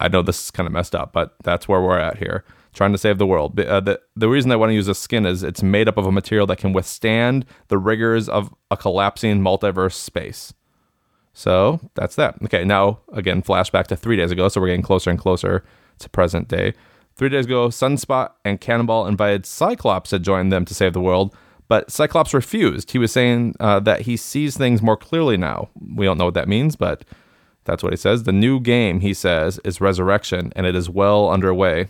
I 0.00 0.08
know 0.08 0.22
this 0.22 0.44
is 0.44 0.50
kind 0.50 0.66
of 0.66 0.72
messed 0.72 0.94
up, 0.94 1.12
but 1.12 1.34
that's 1.42 1.66
where 1.66 1.80
we're 1.80 1.98
at 1.98 2.18
here, 2.18 2.44
trying 2.72 2.92
to 2.92 2.98
save 2.98 3.18
the 3.18 3.26
world. 3.26 3.58
Uh, 3.58 3.80
the, 3.80 4.00
the 4.14 4.28
reason 4.28 4.52
I 4.52 4.56
want 4.56 4.70
to 4.70 4.74
use 4.74 4.86
the 4.86 4.94
skin 4.94 5.26
is 5.26 5.42
it's 5.42 5.62
made 5.62 5.88
up 5.88 5.96
of 5.96 6.06
a 6.06 6.12
material 6.12 6.46
that 6.46 6.58
can 6.58 6.72
withstand 6.72 7.44
the 7.68 7.78
rigors 7.78 8.28
of 8.28 8.54
a 8.70 8.76
collapsing 8.76 9.40
multiverse 9.40 9.94
space. 9.94 10.54
So 11.32 11.80
that's 11.94 12.16
that. 12.16 12.36
Okay, 12.44 12.64
now 12.64 13.00
again, 13.12 13.42
flashback 13.42 13.86
to 13.88 13.96
three 13.96 14.16
days 14.16 14.30
ago. 14.30 14.48
So 14.48 14.60
we're 14.60 14.68
getting 14.68 14.82
closer 14.82 15.10
and 15.10 15.18
closer 15.18 15.64
to 15.98 16.10
present 16.10 16.48
day. 16.48 16.74
Three 17.18 17.30
days 17.30 17.46
ago, 17.46 17.66
Sunspot 17.66 18.30
and 18.44 18.60
Cannonball 18.60 19.08
invited 19.08 19.44
Cyclops 19.44 20.10
to 20.10 20.20
join 20.20 20.50
them 20.50 20.64
to 20.64 20.72
save 20.72 20.92
the 20.92 21.00
world, 21.00 21.34
but 21.66 21.90
Cyclops 21.90 22.32
refused. 22.32 22.92
He 22.92 22.98
was 22.98 23.10
saying 23.10 23.56
uh, 23.58 23.80
that 23.80 24.02
he 24.02 24.16
sees 24.16 24.56
things 24.56 24.80
more 24.80 24.96
clearly 24.96 25.36
now. 25.36 25.68
We 25.96 26.06
don't 26.06 26.16
know 26.16 26.26
what 26.26 26.34
that 26.34 26.46
means, 26.46 26.76
but 26.76 27.04
that's 27.64 27.82
what 27.82 27.92
he 27.92 27.96
says. 27.96 28.22
The 28.22 28.30
new 28.30 28.60
game, 28.60 29.00
he 29.00 29.12
says, 29.14 29.58
is 29.64 29.80
Resurrection, 29.80 30.52
and 30.54 30.64
it 30.64 30.76
is 30.76 30.88
well 30.88 31.28
underway. 31.28 31.88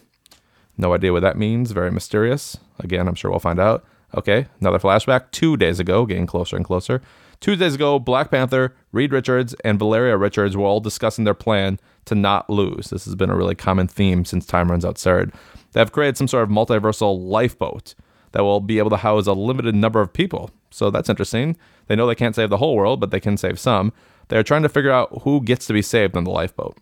No 0.78 0.94
idea 0.94 1.12
what 1.12 1.20
that 1.20 1.37
means. 1.37 1.73
Very 1.73 1.90
mysterious. 1.92 2.56
Again, 2.78 3.06
I'm 3.06 3.14
sure 3.14 3.30
we'll 3.30 3.38
find 3.38 3.61
out. 3.61 3.85
Okay, 4.16 4.47
another 4.62 4.78
flashback. 4.78 5.30
Two 5.30 5.58
days 5.58 5.78
ago, 5.78 6.06
getting 6.06 6.26
closer 6.26 6.56
and 6.56 6.64
closer 6.64 7.02
Two 7.40 7.54
days 7.54 7.75
ago, 7.75 7.99
Black 7.99 8.30
Panther, 8.30 8.75
Reed 8.90 9.12
Richards, 9.12 9.54
and 9.64 9.78
Valeria 9.78 10.16
Richards 10.16 10.57
were 10.57 10.66
all 10.66 10.80
discussing 10.80 11.25
their 11.25 11.35
plan 11.35 11.78
to 12.07 12.14
not 12.14 12.50
lose. 12.50 12.90
This 12.90 13.04
has 13.04 13.14
been 13.14 13.30
a 13.30 13.37
really 13.37 13.54
common 13.54 13.87
theme 13.87 14.25
since 14.25 14.45
Time 14.45 14.71
Runs 14.71 14.85
Out 14.85 14.99
started. 14.99 15.33
They 15.73 15.80
have 15.80 15.92
created 15.92 16.16
some 16.16 16.26
sort 16.26 16.42
of 16.42 16.49
multiversal 16.49 17.21
lifeboat 17.21 17.95
that 18.33 18.42
will 18.42 18.61
be 18.61 18.78
able 18.78 18.90
to 18.90 18.97
house 18.97 19.26
a 19.26 19.33
limited 19.33 19.75
number 19.75 20.00
of 20.00 20.12
people. 20.12 20.50
So 20.71 20.90
that's 20.90 21.09
interesting. 21.09 21.57
They 21.87 21.97
know 21.97 22.07
they 22.07 22.14
can't 22.14 22.35
save 22.35 22.50
the 22.50 22.57
whole 22.57 22.76
world, 22.76 23.00
but 23.00 23.11
they 23.11 23.21
can 23.21 23.37
save 23.37 23.59
some. 23.59 23.92
They're 24.28 24.42
trying 24.42 24.62
to 24.62 24.68
figure 24.68 24.90
out 24.90 25.23
who 25.23 25.40
gets 25.40 25.66
to 25.66 25.73
be 25.73 25.83
saved 25.83 26.16
on 26.16 26.25
the 26.25 26.30
lifeboat. 26.30 26.76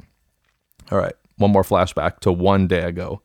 All 0.90 0.98
right, 0.98 1.14
one 1.36 1.52
more 1.52 1.62
flashback 1.62 2.20
to 2.20 2.32
one 2.32 2.66
day 2.66 2.82
ago. 2.82 3.20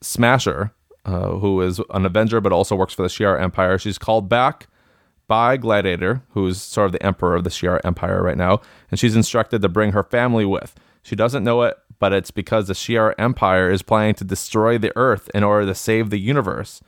Smasher, 0.00 0.72
uh, 1.04 1.30
who 1.36 1.60
is 1.62 1.80
an 1.90 2.06
Avenger 2.06 2.40
but 2.40 2.52
also 2.52 2.76
works 2.76 2.94
for 2.94 3.02
the 3.02 3.08
Shi'ar 3.08 3.40
Empire, 3.40 3.78
she's 3.78 3.98
called 3.98 4.28
back 4.28 4.68
by 5.28 5.56
Gladiator, 5.56 6.22
who's 6.30 6.60
sort 6.60 6.86
of 6.86 6.92
the 6.92 7.02
emperor 7.04 7.36
of 7.36 7.44
the 7.44 7.50
Shi'ar 7.50 7.80
Empire 7.84 8.22
right 8.22 8.36
now, 8.36 8.60
and 8.90 8.98
she's 8.98 9.14
instructed 9.14 9.62
to 9.62 9.68
bring 9.68 9.92
her 9.92 10.02
family 10.02 10.44
with. 10.44 10.74
She 11.02 11.14
doesn't 11.14 11.44
know 11.44 11.62
it, 11.62 11.76
but 11.98 12.12
it's 12.12 12.30
because 12.30 12.66
the 12.66 12.74
Shi'ar 12.74 13.14
Empire 13.18 13.70
is 13.70 13.82
planning 13.82 14.14
to 14.16 14.24
destroy 14.24 14.78
the 14.78 14.92
Earth 14.96 15.30
in 15.34 15.44
order 15.44 15.66
to 15.66 15.74
save 15.74 16.10
the 16.10 16.18
universe. 16.18 16.80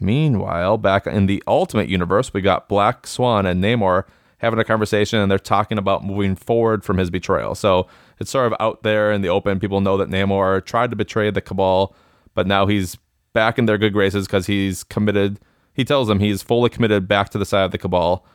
Meanwhile, 0.00 0.78
back 0.78 1.06
in 1.06 1.26
the 1.26 1.42
Ultimate 1.46 1.88
Universe, 1.88 2.32
we 2.32 2.40
got 2.40 2.68
Black 2.68 3.06
Swan 3.06 3.46
and 3.46 3.62
Namor 3.62 4.04
having 4.38 4.58
a 4.58 4.64
conversation, 4.64 5.18
and 5.18 5.30
they're 5.30 5.38
talking 5.38 5.78
about 5.78 6.04
moving 6.04 6.36
forward 6.36 6.84
from 6.84 6.98
his 6.98 7.10
betrayal. 7.10 7.54
So 7.54 7.88
it's 8.20 8.30
sort 8.30 8.46
of 8.46 8.56
out 8.60 8.82
there 8.82 9.12
in 9.12 9.20
the 9.20 9.28
open. 9.28 9.60
People 9.60 9.80
know 9.80 9.96
that 9.96 10.08
Namor 10.08 10.64
tried 10.64 10.90
to 10.90 10.96
betray 10.96 11.30
the 11.30 11.40
Cabal, 11.40 11.94
but 12.34 12.46
now 12.46 12.66
he's 12.66 12.96
back 13.32 13.58
in 13.58 13.66
their 13.66 13.78
good 13.78 13.92
graces 13.92 14.26
because 14.26 14.46
he's 14.46 14.84
committed. 14.84 15.40
He 15.78 15.84
tells 15.84 16.08
them 16.08 16.18
he's 16.18 16.42
fully 16.42 16.70
committed 16.70 17.06
back 17.06 17.28
to 17.30 17.38
the 17.38 17.46
side 17.46 17.62
of 17.62 17.70
the 17.70 17.78
Cabal 17.78 18.26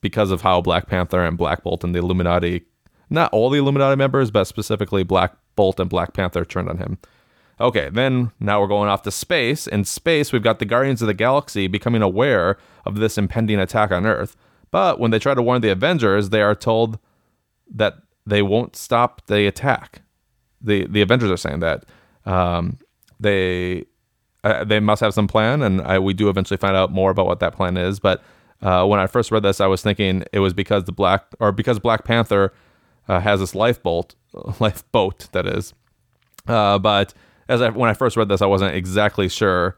because 0.00 0.30
of 0.30 0.42
how 0.42 0.60
Black 0.60 0.86
Panther 0.86 1.24
and 1.24 1.36
Black 1.36 1.64
Bolt 1.64 1.82
and 1.82 1.92
the 1.92 1.98
Illuminati, 1.98 2.64
not 3.10 3.32
all 3.32 3.50
the 3.50 3.58
Illuminati 3.58 3.96
members, 3.96 4.30
but 4.30 4.44
specifically 4.44 5.02
Black 5.02 5.36
Bolt 5.56 5.80
and 5.80 5.90
Black 5.90 6.12
Panther 6.12 6.44
turned 6.44 6.68
on 6.68 6.78
him. 6.78 6.98
Okay, 7.60 7.90
then 7.92 8.30
now 8.38 8.60
we're 8.60 8.68
going 8.68 8.88
off 8.88 9.02
to 9.02 9.10
space. 9.10 9.66
In 9.66 9.84
space, 9.84 10.32
we've 10.32 10.44
got 10.44 10.60
the 10.60 10.64
Guardians 10.64 11.02
of 11.02 11.08
the 11.08 11.14
Galaxy 11.14 11.66
becoming 11.66 12.02
aware 12.02 12.56
of 12.84 12.94
this 12.94 13.18
impending 13.18 13.58
attack 13.58 13.90
on 13.90 14.06
Earth. 14.06 14.36
But 14.70 15.00
when 15.00 15.10
they 15.10 15.18
try 15.18 15.34
to 15.34 15.42
warn 15.42 15.62
the 15.62 15.70
Avengers, 15.70 16.28
they 16.30 16.40
are 16.40 16.54
told 16.54 17.00
that 17.68 17.94
they 18.24 18.42
won't 18.42 18.76
stop 18.76 19.26
the 19.26 19.48
attack. 19.48 20.02
The 20.60 20.86
the 20.86 21.02
Avengers 21.02 21.32
are 21.32 21.36
saying 21.36 21.58
that 21.60 21.84
um, 22.24 22.78
they 23.18 23.86
uh, 24.44 24.64
they 24.64 24.80
must 24.80 25.00
have 25.00 25.14
some 25.14 25.26
plan, 25.26 25.62
and 25.62 25.80
I, 25.82 25.98
we 25.98 26.14
do 26.14 26.28
eventually 26.28 26.58
find 26.58 26.76
out 26.76 26.90
more 26.90 27.10
about 27.10 27.26
what 27.26 27.40
that 27.40 27.54
plan 27.54 27.76
is. 27.76 27.98
But 27.98 28.22
uh, 28.62 28.86
when 28.86 29.00
I 29.00 29.06
first 29.06 29.30
read 29.30 29.42
this, 29.42 29.60
I 29.60 29.66
was 29.66 29.82
thinking 29.82 30.24
it 30.32 30.40
was 30.40 30.54
because 30.54 30.84
the 30.84 30.92
Black 30.92 31.24
or 31.40 31.52
because 31.52 31.78
Black 31.78 32.04
Panther 32.04 32.52
uh, 33.08 33.20
has 33.20 33.40
this 33.40 33.54
lifeboat, 33.54 34.14
lifeboat 34.60 35.28
that 35.32 35.46
is. 35.46 35.74
Uh, 36.46 36.78
but 36.78 37.12
as 37.48 37.60
I, 37.62 37.70
when 37.70 37.90
I 37.90 37.94
first 37.94 38.16
read 38.16 38.28
this, 38.28 38.42
I 38.42 38.46
wasn't 38.46 38.74
exactly 38.74 39.28
sure 39.28 39.76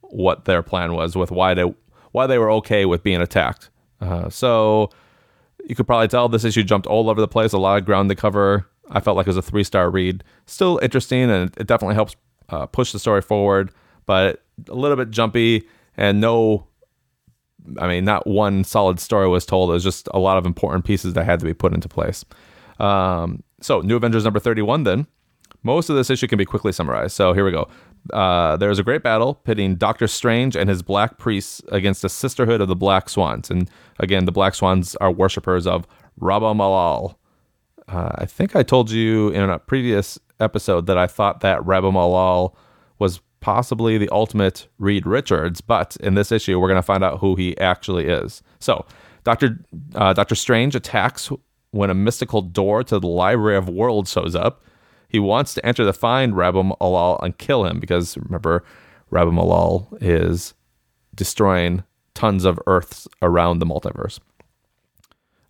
what 0.00 0.44
their 0.44 0.62
plan 0.62 0.92
was 0.92 1.16
with 1.16 1.30
why 1.30 1.54
they 1.54 1.72
why 2.12 2.26
they 2.26 2.38
were 2.38 2.50
okay 2.50 2.84
with 2.84 3.02
being 3.02 3.20
attacked. 3.20 3.70
Uh, 4.00 4.28
so 4.28 4.90
you 5.66 5.74
could 5.74 5.86
probably 5.86 6.08
tell 6.08 6.28
this 6.28 6.44
issue 6.44 6.62
jumped 6.62 6.86
all 6.86 7.08
over 7.08 7.20
the 7.20 7.28
place, 7.28 7.52
a 7.52 7.58
lot 7.58 7.78
of 7.78 7.84
ground 7.84 8.08
to 8.10 8.14
cover. 8.14 8.66
I 8.90 9.00
felt 9.00 9.16
like 9.16 9.26
it 9.26 9.30
was 9.30 9.36
a 9.36 9.42
three 9.42 9.64
star 9.64 9.90
read. 9.90 10.22
Still 10.46 10.78
interesting, 10.82 11.30
and 11.30 11.56
it 11.56 11.66
definitely 11.66 11.94
helps 11.94 12.16
uh, 12.50 12.66
push 12.66 12.92
the 12.92 12.98
story 12.98 13.22
forward, 13.22 13.70
but 14.06 14.42
a 14.68 14.74
little 14.74 14.96
bit 14.96 15.10
jumpy 15.10 15.68
and 15.96 16.20
no. 16.20 16.66
I 17.78 17.86
mean, 17.86 18.04
not 18.04 18.26
one 18.26 18.64
solid 18.64 18.98
story 18.98 19.28
was 19.28 19.46
told. 19.46 19.70
It 19.70 19.74
was 19.74 19.84
just 19.84 20.08
a 20.12 20.18
lot 20.18 20.36
of 20.36 20.46
important 20.46 20.84
pieces 20.84 21.12
that 21.14 21.24
had 21.24 21.38
to 21.38 21.46
be 21.46 21.54
put 21.54 21.72
into 21.72 21.88
place. 21.88 22.24
Um, 22.80 23.44
so, 23.60 23.82
New 23.82 23.94
Avengers 23.94 24.24
number 24.24 24.40
31 24.40 24.82
then. 24.82 25.06
Most 25.62 25.88
of 25.88 25.96
this 25.96 26.10
issue 26.10 26.26
can 26.26 26.38
be 26.38 26.44
quickly 26.44 26.72
summarized. 26.72 27.14
So 27.14 27.32
here 27.32 27.44
we 27.44 27.52
go. 27.52 27.68
Uh, 28.12 28.56
there's 28.56 28.80
a 28.80 28.82
great 28.82 29.02
battle 29.02 29.34
pitting 29.34 29.76
Doctor 29.76 30.08
Strange 30.08 30.56
and 30.56 30.68
his 30.68 30.82
black 30.82 31.18
priests 31.18 31.62
against 31.70 32.02
the 32.02 32.08
Sisterhood 32.08 32.60
of 32.60 32.68
the 32.68 32.74
Black 32.74 33.08
Swans. 33.08 33.48
And 33.48 33.70
again, 34.00 34.24
the 34.24 34.32
Black 34.32 34.54
Swans 34.54 34.96
are 34.96 35.12
worshippers 35.12 35.66
of 35.66 35.86
Raba 36.20 37.14
Uh, 37.88 38.10
I 38.16 38.26
think 38.26 38.56
I 38.56 38.64
told 38.64 38.90
you 38.90 39.28
in 39.28 39.48
a 39.48 39.58
previous 39.58 40.18
episode 40.40 40.86
that 40.86 40.98
I 40.98 41.06
thought 41.06 41.40
that 41.40 41.60
Raba 41.60 42.52
was 42.98 43.20
possibly 43.42 43.98
the 43.98 44.08
ultimate 44.10 44.68
Reed 44.78 45.06
Richards, 45.06 45.60
but 45.60 45.96
in 45.96 46.14
this 46.14 46.32
issue, 46.32 46.58
we're 46.58 46.68
going 46.68 46.78
to 46.78 46.82
find 46.82 47.04
out 47.04 47.18
who 47.18 47.34
he 47.34 47.58
actually 47.58 48.06
is. 48.06 48.42
So, 48.60 48.86
Doctor 49.24 49.58
uh, 49.94 50.14
Doctor 50.14 50.34
Strange 50.34 50.74
attacks 50.74 51.30
when 51.72 51.90
a 51.90 51.94
mystical 51.94 52.40
door 52.40 52.82
to 52.84 52.98
the 52.98 53.06
Library 53.06 53.56
of 53.56 53.68
Worlds 53.68 54.10
shows 54.10 54.34
up. 54.34 54.64
He 55.08 55.18
wants 55.18 55.52
to 55.54 55.66
enter 55.66 55.84
to 55.84 55.92
find 55.92 56.32
Raba 56.32 57.22
and 57.22 57.36
kill 57.36 57.66
him 57.66 57.78
because 57.78 58.16
remember, 58.16 58.64
Raba 59.10 59.86
is 60.00 60.54
destroying 61.14 61.84
tons 62.14 62.44
of 62.44 62.58
Earths 62.66 63.06
around 63.20 63.58
the 63.58 63.66
multiverse. 63.66 64.20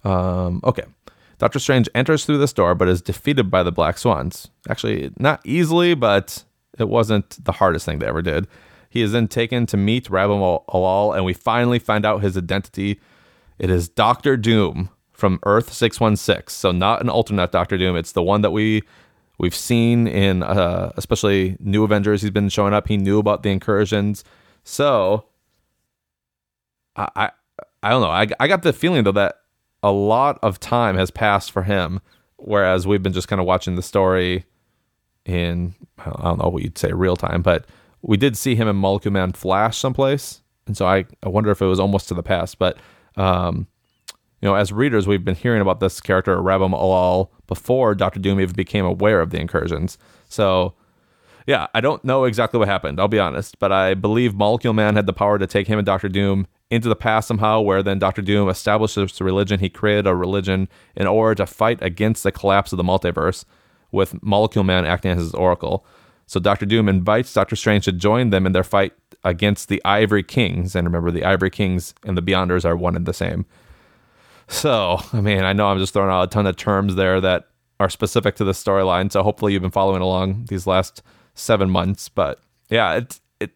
Um, 0.04 0.60
okay. 0.64 0.82
Doctor 1.38 1.58
Strange 1.58 1.88
enters 1.94 2.24
through 2.24 2.38
this 2.38 2.52
door 2.52 2.74
but 2.74 2.88
is 2.88 3.02
defeated 3.02 3.50
by 3.50 3.62
the 3.62 3.72
Black 3.72 3.98
Swans. 3.98 4.48
Actually, 4.68 5.12
not 5.18 5.40
easily, 5.44 5.94
but 5.94 6.44
it 6.78 6.88
wasn't 6.88 7.44
the 7.44 7.52
hardest 7.52 7.84
thing 7.86 7.98
they 7.98 8.06
ever 8.06 8.22
did. 8.22 8.46
He 8.88 9.02
is 9.02 9.12
then 9.12 9.28
taken 9.28 9.66
to 9.66 9.76
meet 9.76 10.10
Raba 10.10 11.14
and 11.16 11.24
we 11.24 11.32
finally 11.32 11.78
find 11.78 12.04
out 12.04 12.22
his 12.22 12.36
identity. 12.36 13.00
It 13.58 13.70
is 13.70 13.88
Doctor 13.88 14.36
Doom 14.36 14.90
from 15.12 15.38
Earth 15.44 15.72
616. 15.72 16.52
So, 16.52 16.72
not 16.72 17.00
an 17.00 17.08
alternate 17.08 17.52
Doctor 17.52 17.78
Doom. 17.78 17.96
It's 17.96 18.12
the 18.12 18.22
one 18.22 18.42
that 18.42 18.50
we 18.50 18.82
We've 19.42 19.54
seen 19.56 20.06
in 20.06 20.44
uh, 20.44 20.92
especially 20.96 21.56
New 21.58 21.82
Avengers, 21.82 22.22
he's 22.22 22.30
been 22.30 22.48
showing 22.48 22.72
up. 22.72 22.86
He 22.86 22.96
knew 22.96 23.18
about 23.18 23.42
the 23.42 23.50
incursions, 23.50 24.22
so 24.62 25.26
I 26.94 27.08
I, 27.16 27.30
I 27.82 27.90
don't 27.90 28.02
know. 28.02 28.10
I 28.10 28.28
I 28.38 28.46
got 28.46 28.62
the 28.62 28.72
feeling 28.72 29.02
though 29.02 29.10
that 29.10 29.36
a 29.82 29.90
lot 29.90 30.38
of 30.42 30.60
time 30.60 30.96
has 30.96 31.10
passed 31.10 31.50
for 31.50 31.64
him, 31.64 32.00
whereas 32.36 32.86
we've 32.86 33.02
been 33.02 33.12
just 33.12 33.26
kind 33.26 33.40
of 33.40 33.46
watching 33.46 33.74
the 33.74 33.82
story 33.82 34.44
in 35.24 35.74
I 35.98 36.22
don't 36.22 36.42
know 36.42 36.48
what 36.48 36.62
you'd 36.62 36.78
say 36.78 36.92
real 36.92 37.16
time, 37.16 37.42
but 37.42 37.66
we 38.02 38.16
did 38.16 38.36
see 38.36 38.54
him 38.54 38.68
in 38.68 38.76
Molecule 38.76 39.12
Man 39.12 39.32
Flash 39.32 39.78
someplace, 39.78 40.42
and 40.66 40.76
so 40.76 40.86
I 40.86 41.04
I 41.22 41.28
wonder 41.28 41.50
if 41.50 41.62
it 41.62 41.66
was 41.66 41.80
almost 41.80 42.08
to 42.08 42.14
the 42.14 42.22
past, 42.22 42.58
but 42.58 42.78
um, 43.16 43.66
you 44.42 44.48
know, 44.48 44.56
as 44.56 44.72
readers, 44.72 45.06
we've 45.06 45.24
been 45.24 45.36
hearing 45.36 45.60
about 45.60 45.78
this 45.78 46.00
character, 46.00 46.36
Raba 46.36 47.28
before 47.46 47.94
Doctor 47.94 48.18
Doom 48.18 48.40
even 48.40 48.54
became 48.54 48.84
aware 48.84 49.20
of 49.20 49.30
the 49.30 49.38
incursions. 49.38 49.98
So, 50.28 50.74
yeah, 51.46 51.68
I 51.74 51.80
don't 51.80 52.04
know 52.04 52.24
exactly 52.24 52.58
what 52.58 52.66
happened, 52.66 52.98
I'll 52.98 53.06
be 53.06 53.20
honest, 53.20 53.60
but 53.60 53.70
I 53.70 53.94
believe 53.94 54.34
Molecule 54.34 54.72
Man 54.72 54.96
had 54.96 55.06
the 55.06 55.12
power 55.12 55.38
to 55.38 55.46
take 55.46 55.68
him 55.68 55.78
and 55.78 55.86
Doctor 55.86 56.08
Doom 56.08 56.48
into 56.70 56.88
the 56.88 56.96
past 56.96 57.28
somehow, 57.28 57.60
where 57.60 57.82
then 57.84 58.00
Doctor 58.00 58.22
Doom 58.22 58.48
established 58.48 58.96
this 58.96 59.20
religion. 59.20 59.60
He 59.60 59.68
created 59.68 60.06
a 60.08 60.16
religion 60.16 60.68
in 60.96 61.06
order 61.06 61.36
to 61.36 61.46
fight 61.46 61.80
against 61.80 62.24
the 62.24 62.32
collapse 62.32 62.72
of 62.72 62.78
the 62.78 62.82
multiverse, 62.82 63.44
with 63.92 64.20
Molecule 64.22 64.64
Man 64.64 64.84
acting 64.84 65.12
as 65.12 65.18
his 65.18 65.34
oracle. 65.34 65.86
So 66.26 66.40
Doctor 66.40 66.66
Doom 66.66 66.88
invites 66.88 67.32
Doctor 67.32 67.56
Strange 67.56 67.84
to 67.84 67.92
join 67.92 68.30
them 68.30 68.46
in 68.46 68.52
their 68.52 68.64
fight 68.64 68.92
against 69.22 69.68
the 69.68 69.82
Ivory 69.84 70.22
Kings. 70.22 70.74
And 70.74 70.86
remember, 70.86 71.10
the 71.10 71.24
Ivory 71.24 71.50
Kings 71.50 71.94
and 72.04 72.16
the 72.16 72.22
Beyonders 72.22 72.64
are 72.64 72.76
one 72.76 72.96
and 72.96 73.06
the 73.06 73.12
same. 73.12 73.44
So, 74.48 74.98
I 75.12 75.20
mean, 75.20 75.44
I 75.44 75.52
know 75.52 75.68
I'm 75.68 75.78
just 75.78 75.92
throwing 75.92 76.10
out 76.10 76.24
a 76.24 76.26
ton 76.26 76.46
of 76.46 76.56
terms 76.56 76.94
there 76.94 77.20
that 77.20 77.48
are 77.80 77.88
specific 77.88 78.36
to 78.36 78.44
the 78.44 78.52
storyline. 78.52 79.10
So 79.12 79.22
hopefully 79.22 79.52
you've 79.52 79.62
been 79.62 79.70
following 79.70 80.02
along 80.02 80.46
these 80.48 80.66
last 80.66 81.02
seven 81.34 81.68
months. 81.70 82.08
But 82.08 82.40
yeah, 82.70 82.94
it 82.94 83.20
it 83.40 83.50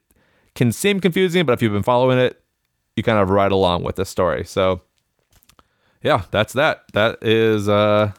can 0.54 0.72
seem 0.72 1.00
confusing, 1.00 1.46
but 1.46 1.52
if 1.52 1.62
you've 1.62 1.72
been 1.72 1.82
following 1.82 2.18
it, 2.18 2.42
you 2.96 3.02
kind 3.02 3.18
of 3.18 3.30
ride 3.30 3.52
along 3.52 3.84
with 3.84 3.96
the 3.96 4.04
story. 4.04 4.44
So 4.44 4.82
yeah, 6.02 6.22
that's 6.30 6.52
that. 6.54 6.84
That 6.92 7.22
is 7.22 7.68
uh 7.68 8.12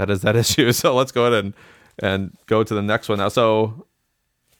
that 0.00 0.10
is 0.10 0.22
that 0.22 0.36
issue. 0.36 0.72
So 0.80 0.94
let's 0.94 1.12
go 1.12 1.26
ahead 1.26 1.44
and 1.44 1.54
and 1.98 2.36
go 2.46 2.64
to 2.64 2.74
the 2.74 2.82
next 2.82 3.08
one 3.08 3.18
now. 3.18 3.28
So 3.28 3.86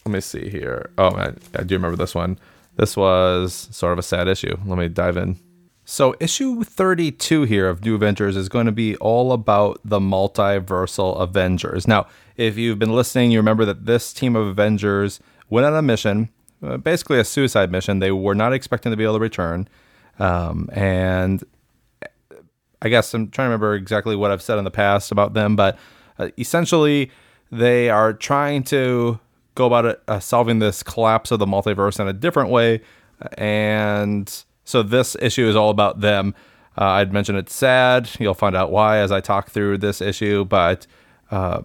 let 0.05 0.13
me 0.13 0.21
see 0.21 0.49
here. 0.49 0.91
Oh 0.99 1.11
man, 1.11 1.39
I 1.59 1.63
do 1.63 1.75
remember 1.77 1.97
this 1.97 2.15
one. 2.15 2.39
This 2.77 2.97
was 2.97 3.69
sort 3.71 3.93
of 3.93 3.99
a 3.99 4.03
sad 4.03 4.29
issue. 4.29 4.57
Let 4.65 4.79
me 4.79 4.89
dive 4.89 5.17
in. 5.17 5.39
So, 5.85 6.15
issue 6.21 6.63
32 6.63 7.43
here 7.43 7.69
of 7.69 7.85
New 7.85 7.97
Avengers 7.97 8.37
is 8.37 8.49
going 8.49 8.67
to 8.67 8.73
be 8.73 8.95
all 8.99 9.33
about 9.33 9.81
the 9.85 9.99
multiversal 9.99 11.21
Avengers. 11.21 11.89
Now, 11.89 12.07
if 12.37 12.57
you've 12.57 12.79
been 12.79 12.95
listening, 12.95 13.33
you 13.33 13.41
remember 13.41 13.65
that 13.65 13.87
this 13.87 14.13
team 14.13 14.37
of 14.37 14.47
Avengers 14.47 15.19
went 15.49 15.67
on 15.67 15.75
a 15.75 15.83
mission, 15.83 16.29
uh, 16.63 16.77
basically 16.77 17.19
a 17.19 17.25
suicide 17.25 17.73
mission. 17.73 17.99
They 17.99 18.13
were 18.13 18.37
not 18.37 18.53
expecting 18.53 18.93
to 18.93 18.97
be 18.97 19.03
able 19.03 19.15
to 19.15 19.21
return. 19.21 19.69
Um, 20.21 20.69
and 20.73 21.43
I 22.83 22.89
guess 22.89 23.13
I'm 23.15 23.31
trying 23.31 23.47
to 23.47 23.49
remember 23.51 23.75
exactly 23.75 24.17
what 24.17 24.31
I've 24.31 24.43
said 24.43 24.59
in 24.59 24.65
the 24.65 24.71
past 24.71 25.13
about 25.13 25.35
them, 25.35 25.57
but 25.57 25.79
uh, 26.19 26.29
essentially, 26.39 27.11
they 27.53 27.91
are 27.91 28.13
trying 28.13 28.63
to 28.65 29.19
go 29.55 29.67
about 29.67 29.85
it, 29.85 30.03
uh, 30.09 30.21
solving 30.21 30.61
this 30.61 30.83
collapse 30.83 31.31
of 31.31 31.39
the 31.39 31.47
multiverse 31.47 32.01
in 32.01 32.09
a 32.09 32.13
different 32.13 32.51
way. 32.51 32.81
And 33.37 34.45
so 34.65 34.83
this 34.83 35.17
issue 35.21 35.49
is 35.49 35.57
all 35.57 35.71
about 35.71 36.01
them 36.01 36.35
Uh, 36.79 36.85
I'd 36.85 37.13
mentioned 37.13 37.37
it's 37.37 37.55
sad. 37.55 38.09
You'll 38.19 38.35
find 38.35 38.57
out 38.57 38.71
why 38.71 38.99
as 38.99 39.11
I 39.13 39.21
talk 39.21 39.51
through 39.51 39.79
this 39.79 40.01
issue, 40.01 40.45
but 40.45 40.87
uh, 41.31 41.63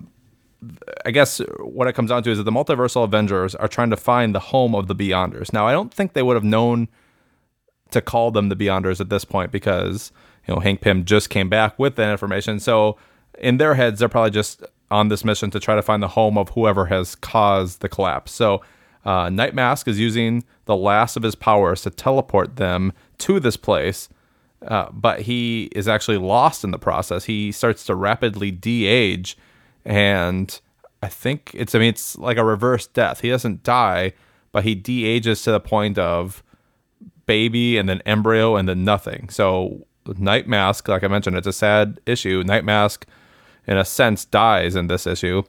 I 1.06 1.12
guess 1.12 1.40
what 1.60 1.88
it 1.88 1.94
comes 1.94 2.10
down 2.10 2.24
to 2.24 2.32
is 2.32 2.38
that 2.38 2.44
the 2.44 2.52
multiversal 2.52 3.04
Avengers 3.04 3.56
are 3.56 3.68
trying 3.68 3.92
to 3.92 3.98
find 3.98 4.34
the 4.34 4.40
home 4.40 4.74
of 4.76 4.88
the 4.88 4.96
Beyonders. 4.96 5.54
Now, 5.54 5.68
I 5.68 5.72
don't 5.72 5.94
think 5.94 6.14
they 6.14 6.24
would 6.24 6.36
have 6.36 6.44
known 6.44 6.88
to 7.92 8.02
call 8.02 8.32
them 8.32 8.50
the 8.50 8.56
Beyonders 8.56 9.00
at 9.00 9.10
this 9.10 9.26
point 9.26 9.52
because 9.52 10.12
you 10.48 10.54
know 10.54 10.60
Hank 10.60 10.82
Pym 10.82 11.06
just 11.06 11.30
came 11.30 11.50
back 11.50 11.78
with 11.78 11.96
that 11.96 12.12
information. 12.12 12.60
So 12.60 12.98
in 13.40 13.58
their 13.58 13.76
heads, 13.76 14.00
they're 14.00 14.10
probably 14.10 14.32
just 14.32 14.64
on 14.92 15.10
this 15.10 15.26
mission 15.26 15.50
to 15.52 15.60
try 15.60 15.76
to 15.76 15.82
find 15.82 16.02
the 16.02 16.10
home 16.10 16.38
of 16.38 16.50
whoever 16.50 16.86
has 16.86 17.16
caused 17.16 17.82
the 17.82 17.90
collapse. 17.90 18.32
So 18.32 18.62
uh, 19.04 19.30
Night 19.30 19.54
Mask 19.54 19.88
is 19.88 20.00
using 20.00 20.44
the 20.66 20.76
last 20.76 21.18
of 21.18 21.24
his 21.24 21.36
powers 21.36 21.82
to 21.84 21.90
teleport 21.90 22.56
them 22.56 22.94
to 23.20 23.40
this 23.40 23.58
place. 23.58 24.10
Uh, 24.66 24.90
but 24.92 25.22
he 25.22 25.70
is 25.76 25.88
actually 25.88 26.18
lost 26.18 26.64
in 26.64 26.72
the 26.72 26.80
process. 26.80 27.26
He 27.26 27.52
starts 27.52 27.86
to 27.86 27.96
rapidly 27.96 28.52
de-age 28.52 29.38
and 29.84 30.60
I 31.04 31.08
think 31.08 31.52
it's 31.54 31.76
I 31.76 31.80
mean 31.80 31.90
it's 31.90 32.18
like 32.18 32.38
a 32.38 32.44
reverse 32.44 32.88
death. 32.88 33.22
He 33.22 33.30
doesn't 33.30 33.62
die, 33.62 34.14
but 34.52 34.64
he 34.64 34.74
de-ages 34.74 35.44
to 35.44 35.52
the 35.52 35.60
point 35.60 36.00
of 36.00 36.44
baby 37.28 37.78
and 37.78 37.88
then 37.88 38.02
embryo 38.08 38.56
and 38.56 38.68
then 38.68 38.84
nothing. 38.84 39.30
So 39.30 39.86
Night 40.08 40.48
Mask, 40.48 40.88
like 40.88 41.04
I 41.04 41.08
mentioned, 41.08 41.36
it's 41.36 41.48
a 41.48 41.54
sad 41.54 42.00
issue. 42.06 42.44
Night 42.46 42.64
Mask, 42.66 43.06
in 43.68 43.78
a 43.78 43.86
sense, 43.86 44.26
dies 44.26 44.76
in 44.76 44.88
this 44.88 45.08
issue. 45.08 45.44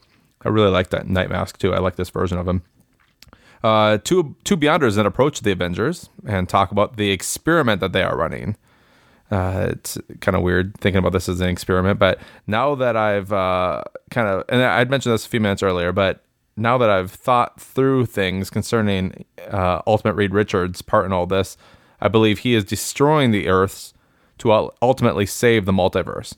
I 0.45 0.49
really 0.49 0.71
like 0.71 0.91
that 0.91 1.09
Night 1.09 1.31
Mask 1.31 1.59
too. 1.59 1.75
I 1.75 1.79
like 1.79 1.97
this 1.97 2.11
version 2.11 2.39
of 2.39 2.47
him. 2.49 2.63
Uh, 3.63 3.99
two 3.99 4.37
two 4.45 4.57
Beyonders 4.57 4.97
then 4.97 5.07
approach 5.07 5.41
the 5.41 5.51
Avengers 5.51 6.09
and 6.27 6.49
talk 6.49 6.71
about 6.71 6.97
the 6.97 7.11
experiment 7.11 7.81
that 7.81 7.93
they 7.93 8.03
are 8.03 8.17
running. 8.17 8.57
Uh, 9.31 9.69
it's 9.71 9.99
kind 10.21 10.37
of 10.37 10.43
weird 10.43 10.77
thinking 10.79 10.99
about 10.99 11.13
this 11.13 11.29
as 11.29 11.41
an 11.41 11.49
experiment, 11.49 11.99
but 11.99 12.21
now 12.47 12.77
that 12.77 12.97
I've 12.97 13.33
uh, 13.33 13.83
kind 14.11 14.29
of, 14.29 14.45
and 14.49 14.63
I'd 14.63 14.89
mentioned 14.89 15.15
this 15.15 15.27
a 15.27 15.29
few 15.29 15.41
minutes 15.41 15.65
earlier, 15.65 15.91
but 15.91 16.23
now 16.57 16.79
that 16.79 16.89
I've 16.89 17.11
thought 17.11 17.61
through 17.61 18.07
things 18.07 18.51
concerning 18.51 19.25
uh, 19.51 19.83
Ultimate 19.87 20.15
Reed 20.15 20.33
Richards' 20.33 20.81
part 20.81 21.07
in 21.07 21.13
all 21.13 21.27
this, 21.27 21.57
I 22.01 22.07
believe 22.09 22.41
he 22.41 22.55
is 22.55 22.65
destroying 22.65 23.33
the 23.33 23.49
Earths 23.49 23.95
to 24.39 24.71
ultimately 24.83 25.27
save 25.27 25.65
the 25.65 25.73
multiverse. 25.73 26.35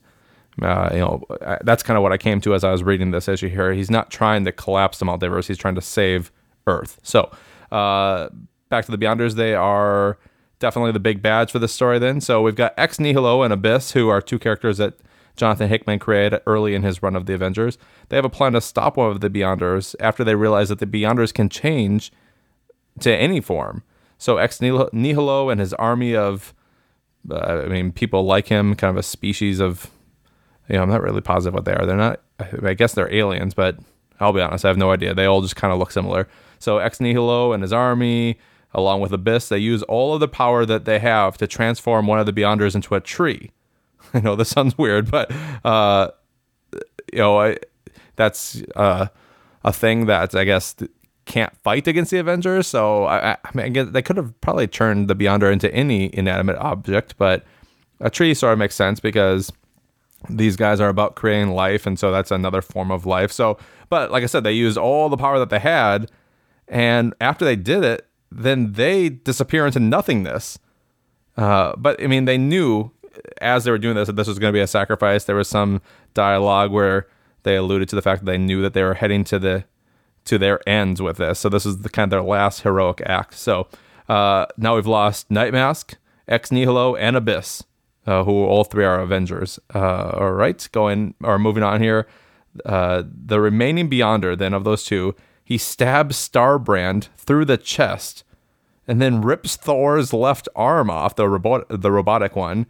Uh, 0.60 0.90
you 0.92 0.98
know, 0.98 1.24
that's 1.62 1.82
kind 1.82 1.96
of 1.96 2.02
what 2.02 2.12
I 2.12 2.18
came 2.18 2.40
to 2.40 2.54
as 2.54 2.64
I 2.64 2.72
was 2.72 2.82
reading 2.82 3.12
this 3.12 3.28
issue 3.28 3.48
here. 3.48 3.72
He's 3.72 3.90
not 3.90 4.10
trying 4.10 4.44
to 4.44 4.52
collapse 4.52 4.98
the 4.98 5.06
multiverse; 5.06 5.46
he's 5.46 5.58
trying 5.58 5.76
to 5.76 5.80
save 5.80 6.32
Earth. 6.66 6.98
So, 7.02 7.30
uh, 7.70 8.28
back 8.68 8.84
to 8.86 8.90
the 8.90 8.98
Beyonders, 8.98 9.34
they 9.34 9.54
are 9.54 10.18
definitely 10.58 10.92
the 10.92 11.00
big 11.00 11.22
badge 11.22 11.52
for 11.52 11.58
this 11.58 11.72
story 11.72 11.98
then. 11.98 12.20
So 12.20 12.42
we've 12.42 12.56
got 12.56 12.74
Ex 12.76 12.98
Nihilo 12.98 13.42
and 13.42 13.52
Abyss, 13.52 13.92
who 13.92 14.08
are 14.08 14.20
two 14.20 14.38
characters 14.38 14.78
that 14.78 14.94
Jonathan 15.36 15.68
Hickman 15.68 15.98
created 16.00 16.42
early 16.46 16.74
in 16.74 16.82
his 16.82 17.02
run 17.02 17.14
of 17.14 17.26
the 17.26 17.34
Avengers. 17.34 17.78
They 18.08 18.16
have 18.16 18.24
a 18.24 18.30
plan 18.30 18.52
to 18.54 18.60
stop 18.60 18.96
one 18.96 19.10
of 19.10 19.20
the 19.20 19.30
Beyonders 19.30 19.94
after 20.00 20.24
they 20.24 20.34
realize 20.34 20.68
that 20.68 20.80
the 20.80 20.86
Beyonders 20.86 21.32
can 21.32 21.48
change 21.48 22.12
to 23.00 23.14
any 23.14 23.40
form. 23.40 23.84
So 24.18 24.38
Ex 24.38 24.60
Nihilo 24.60 25.48
and 25.48 25.60
his 25.60 25.72
army 25.74 26.16
of, 26.16 26.52
I 27.32 27.66
mean, 27.66 27.92
people 27.92 28.24
like 28.24 28.46
him, 28.46 28.74
kind 28.74 28.90
of 28.90 28.96
a 28.96 29.02
species 29.02 29.60
of, 29.60 29.90
you 30.68 30.76
know, 30.76 30.82
I'm 30.82 30.90
not 30.90 31.02
really 31.02 31.20
positive 31.20 31.54
what 31.54 31.64
they 31.64 31.74
are. 31.74 31.86
They're 31.86 31.96
not, 31.96 32.20
I 32.62 32.74
guess 32.74 32.94
they're 32.94 33.12
aliens, 33.12 33.54
but 33.54 33.78
I'll 34.20 34.32
be 34.32 34.40
honest, 34.40 34.64
I 34.64 34.68
have 34.68 34.76
no 34.76 34.90
idea. 34.90 35.14
They 35.14 35.26
all 35.26 35.42
just 35.42 35.56
kind 35.56 35.72
of 35.72 35.78
look 35.78 35.90
similar. 35.90 36.28
So 36.58 36.78
Ex 36.78 37.00
Nihilo 37.00 37.52
and 37.52 37.62
his 37.62 37.72
army, 37.72 38.38
along 38.72 39.00
with 39.00 39.12
Abyss, 39.12 39.48
they 39.48 39.58
use 39.58 39.82
all 39.84 40.14
of 40.14 40.20
the 40.20 40.28
power 40.28 40.64
that 40.66 40.84
they 40.84 40.98
have 40.98 41.38
to 41.38 41.46
transform 41.46 42.06
one 42.06 42.18
of 42.18 42.26
the 42.26 42.32
Beyonders 42.32 42.74
into 42.74 42.94
a 42.94 43.00
tree. 43.00 43.52
I 44.14 44.20
know 44.20 44.36
this 44.36 44.50
sounds 44.50 44.76
weird, 44.76 45.10
but 45.10 45.30
uh, 45.64 46.10
you 47.12 47.18
know, 47.18 47.40
I, 47.40 47.56
that's 48.16 48.62
uh, 48.76 49.06
a 49.64 49.72
thing 49.72 50.06
that 50.06 50.34
I 50.34 50.44
guess 50.44 50.74
can't 51.28 51.56
fight 51.58 51.86
against 51.86 52.10
the 52.10 52.18
Avengers. 52.18 52.66
So 52.66 53.04
I, 53.04 53.32
I 53.32 53.50
mean, 53.54 53.78
I 53.78 53.82
they 53.84 54.02
could 54.02 54.16
have 54.16 54.38
probably 54.40 54.66
turned 54.66 55.06
the 55.06 55.14
Beyonder 55.14 55.52
into 55.52 55.72
any 55.72 56.10
inanimate 56.12 56.56
object, 56.56 57.16
but 57.18 57.44
a 58.00 58.10
tree 58.10 58.34
sort 58.34 58.54
of 58.54 58.58
makes 58.58 58.74
sense 58.74 58.98
because 58.98 59.52
these 60.28 60.56
guys 60.56 60.80
are 60.80 60.88
about 60.88 61.14
creating 61.14 61.50
life, 61.50 61.86
and 61.86 61.98
so 61.98 62.10
that's 62.10 62.32
another 62.32 62.62
form 62.62 62.90
of 62.90 63.06
life. 63.06 63.30
So, 63.30 63.58
but 63.88 64.10
like 64.10 64.24
I 64.24 64.26
said, 64.26 64.42
they 64.42 64.52
used 64.52 64.76
all 64.76 65.08
the 65.08 65.16
power 65.16 65.38
that 65.38 65.50
they 65.50 65.60
had, 65.60 66.10
and 66.66 67.14
after 67.20 67.44
they 67.44 67.54
did 67.54 67.84
it, 67.84 68.06
then 68.32 68.72
they 68.72 69.08
disappear 69.08 69.66
into 69.66 69.78
nothingness. 69.78 70.58
Uh, 71.36 71.74
but 71.76 72.02
I 72.02 72.08
mean, 72.08 72.24
they 72.24 72.38
knew 72.38 72.90
as 73.40 73.64
they 73.64 73.70
were 73.70 73.78
doing 73.78 73.94
this 73.94 74.06
that 74.06 74.16
this 74.16 74.28
was 74.28 74.38
going 74.38 74.52
to 74.52 74.56
be 74.56 74.62
a 74.62 74.66
sacrifice. 74.66 75.24
There 75.24 75.36
was 75.36 75.48
some 75.48 75.80
dialogue 76.14 76.72
where 76.72 77.06
they 77.42 77.56
alluded 77.56 77.88
to 77.90 77.96
the 77.96 78.02
fact 78.02 78.24
that 78.24 78.30
they 78.30 78.38
knew 78.38 78.62
that 78.62 78.74
they 78.74 78.82
were 78.82 78.94
heading 78.94 79.24
to 79.24 79.38
the 79.38 79.64
to 80.28 80.38
their 80.38 80.66
ends 80.68 81.02
with 81.02 81.18
this. 81.18 81.38
So 81.38 81.48
this 81.48 81.66
is 81.66 81.78
the 81.78 81.88
kind 81.88 82.04
of 82.04 82.10
their 82.10 82.22
last 82.22 82.62
heroic 82.62 83.02
act. 83.04 83.34
So 83.34 83.68
uh, 84.08 84.46
now 84.56 84.76
we've 84.76 84.86
lost 84.86 85.30
Night 85.30 85.52
Mask, 85.52 85.96
Ex 86.26 86.50
Nihilo, 86.50 86.96
and 86.96 87.16
Abyss, 87.16 87.64
uh, 88.06 88.24
who 88.24 88.44
all 88.44 88.64
three 88.64 88.84
are 88.84 89.00
Avengers. 89.00 89.58
Uh, 89.74 90.10
all 90.10 90.32
right, 90.32 90.68
going 90.72 91.14
or 91.22 91.38
moving 91.38 91.62
on 91.62 91.82
here. 91.82 92.06
Uh, 92.64 93.02
the 93.06 93.40
remaining 93.40 93.90
Beyonder 93.90 94.36
then 94.36 94.54
of 94.54 94.64
those 94.64 94.84
two 94.84 95.14
he 95.48 95.56
stabs 95.56 96.16
Starbrand 96.16 97.08
through 97.16 97.46
the 97.46 97.56
chest 97.56 98.22
and 98.86 99.00
then 99.00 99.22
rips 99.22 99.56
Thor's 99.56 100.12
left 100.12 100.46
arm 100.54 100.90
off, 100.90 101.16
the, 101.16 101.26
robot, 101.26 101.64
the 101.70 101.90
robotic 101.90 102.36
one, 102.36 102.66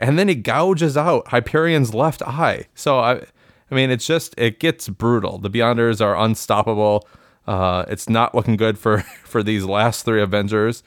and 0.00 0.16
then 0.16 0.28
he 0.28 0.36
gouges 0.36 0.96
out 0.96 1.26
Hyperion's 1.26 1.92
left 1.92 2.22
eye. 2.22 2.66
So, 2.72 3.00
I, 3.00 3.22
I 3.70 3.74
mean, 3.74 3.90
it's 3.90 4.06
just, 4.06 4.34
it 4.38 4.58
gets 4.58 4.88
brutal. 4.88 5.38
The 5.38 5.50
Beyonders 5.50 6.00
are 6.00 6.16
unstoppable. 6.16 7.06
Uh, 7.46 7.84
it's 7.88 8.08
not 8.08 8.34
looking 8.34 8.56
good 8.56 8.78
for, 8.78 9.00
for 9.24 9.42
these 9.42 9.64
last 9.64 10.04
three 10.04 10.22
Avengers. 10.22 10.82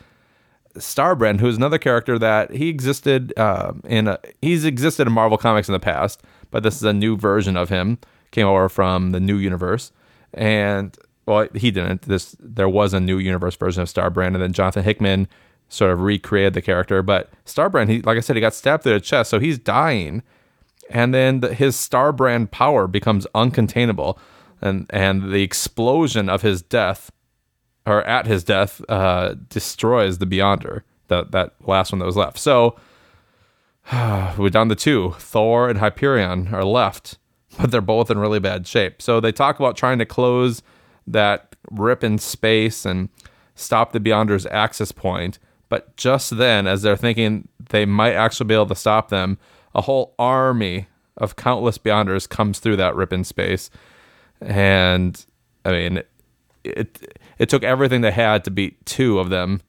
Starbrand, 0.78 1.40
who's 1.40 1.56
another 1.56 1.78
character 1.78 2.18
that 2.18 2.52
he 2.52 2.70
existed 2.70 3.32
uh, 3.38 3.74
in, 3.86 4.08
a, 4.08 4.20
he's 4.42 4.66
existed 4.66 5.08
in 5.08 5.14
Marvel 5.14 5.38
Comics 5.38 5.70
in 5.70 5.74
the 5.74 5.80
past, 5.80 6.22
but 6.50 6.64
this 6.64 6.76
is 6.76 6.84
a 6.84 6.94
new 6.94 7.16
version 7.16 7.56
of 7.56 7.70
him, 7.70 8.00
came 8.32 8.48
over 8.48 8.68
from 8.70 9.12
the 9.12 9.20
new 9.20 9.38
universe. 9.38 9.92
And 10.34 10.98
well, 11.26 11.48
he 11.54 11.72
didn't. 11.72 12.04
This 12.04 12.36
there 12.40 12.68
was 12.68 12.94
a 12.94 13.00
new 13.00 13.18
universe 13.18 13.56
version 13.56 13.82
of 13.82 13.90
Starbrand, 13.90 14.34
and 14.34 14.42
then 14.42 14.54
Jonathan 14.54 14.84
Hickman 14.84 15.28
sort 15.70 15.92
of 15.92 16.02
recreated 16.02 16.54
the 16.54 16.62
character. 16.62 17.02
But 17.02 17.30
Starbrand, 17.46 17.90
he 17.90 18.02
like 18.02 18.18
I 18.18 18.20
said, 18.20 18.36
he 18.36 18.42
got 18.42 18.54
stabbed 18.54 18.84
through 18.84 18.94
the 18.94 19.00
chest, 19.00 19.30
so 19.30 19.40
he's 19.40 19.58
dying, 19.58 20.24
and 20.90 21.14
then 21.14 21.40
the, 21.40 21.54
his 21.54 21.76
Starbrand 21.76 22.52
power 22.52 22.88
becomes 22.88 23.28
uncontainable, 23.36 24.18
and 24.62 24.86
and 24.90 25.32
the 25.32 25.44
explosion 25.44 26.30
of 26.30 26.42
his 26.42 26.62
death, 26.62 27.12
or 27.86 28.04
at 28.04 28.26
his 28.26 28.44
death, 28.44 28.82
uh, 28.90 29.36
destroys 29.50 30.18
the 30.18 30.26
Beyonder, 30.26 30.82
that 31.08 31.32
that 31.32 31.54
last 31.66 31.92
one 31.92 32.00
that 32.00 32.06
was 32.06 32.18
left. 32.18 32.38
So 32.38 32.76
we're 34.38 34.50
down 34.50 34.70
to 34.70 34.76
two. 34.76 35.16
Thor 35.20 35.70
and 35.70 35.80
Hyperion 35.80 36.54
are 36.54 36.64
left, 36.66 37.18
but 37.60 37.72
they're 37.72 37.82
both 37.82 38.10
in 38.10 38.18
really 38.18 38.40
bad 38.40 38.68
shape. 38.68 39.02
So 39.02 39.20
they 39.20 39.32
talk 39.32 39.60
about 39.60 39.76
trying 39.76 40.00
to 40.00 40.06
close 40.06 40.62
that 41.08 41.56
rip 41.72 42.04
in 42.04 42.18
space 42.18 42.86
and 42.86 43.10
stop 43.56 43.92
the 43.92 44.00
Beyonder's 44.00 44.46
access 44.48 44.92
point. 44.92 45.40
But 45.74 45.98
just 45.98 46.38
then, 46.38 46.68
as 46.68 46.84
they're 46.84 46.96
thinking 46.96 47.48
they 47.72 47.84
might 47.84 48.14
actually 48.14 48.46
be 48.46 48.54
able 48.54 48.68
to 48.68 48.76
stop 48.76 49.10
them, 49.10 49.40
a 49.74 49.82
whole 49.82 50.14
army 50.20 50.86
of 51.18 51.36
countless 51.36 51.80
Beyonders 51.80 52.30
comes 52.30 52.60
through 52.60 52.76
that 52.76 52.96
rip 52.96 53.12
in 53.12 53.24
space. 53.24 53.72
And 54.40 55.26
I 55.66 55.72
mean, 55.72 56.04
it 56.64 57.18
it 57.40 57.50
took 57.50 57.64
everything 57.64 58.02
they 58.02 58.12
had 58.12 58.44
to 58.44 58.52
beat 58.52 58.86
two 58.86 59.18
of 59.18 59.32
them. 59.32 59.62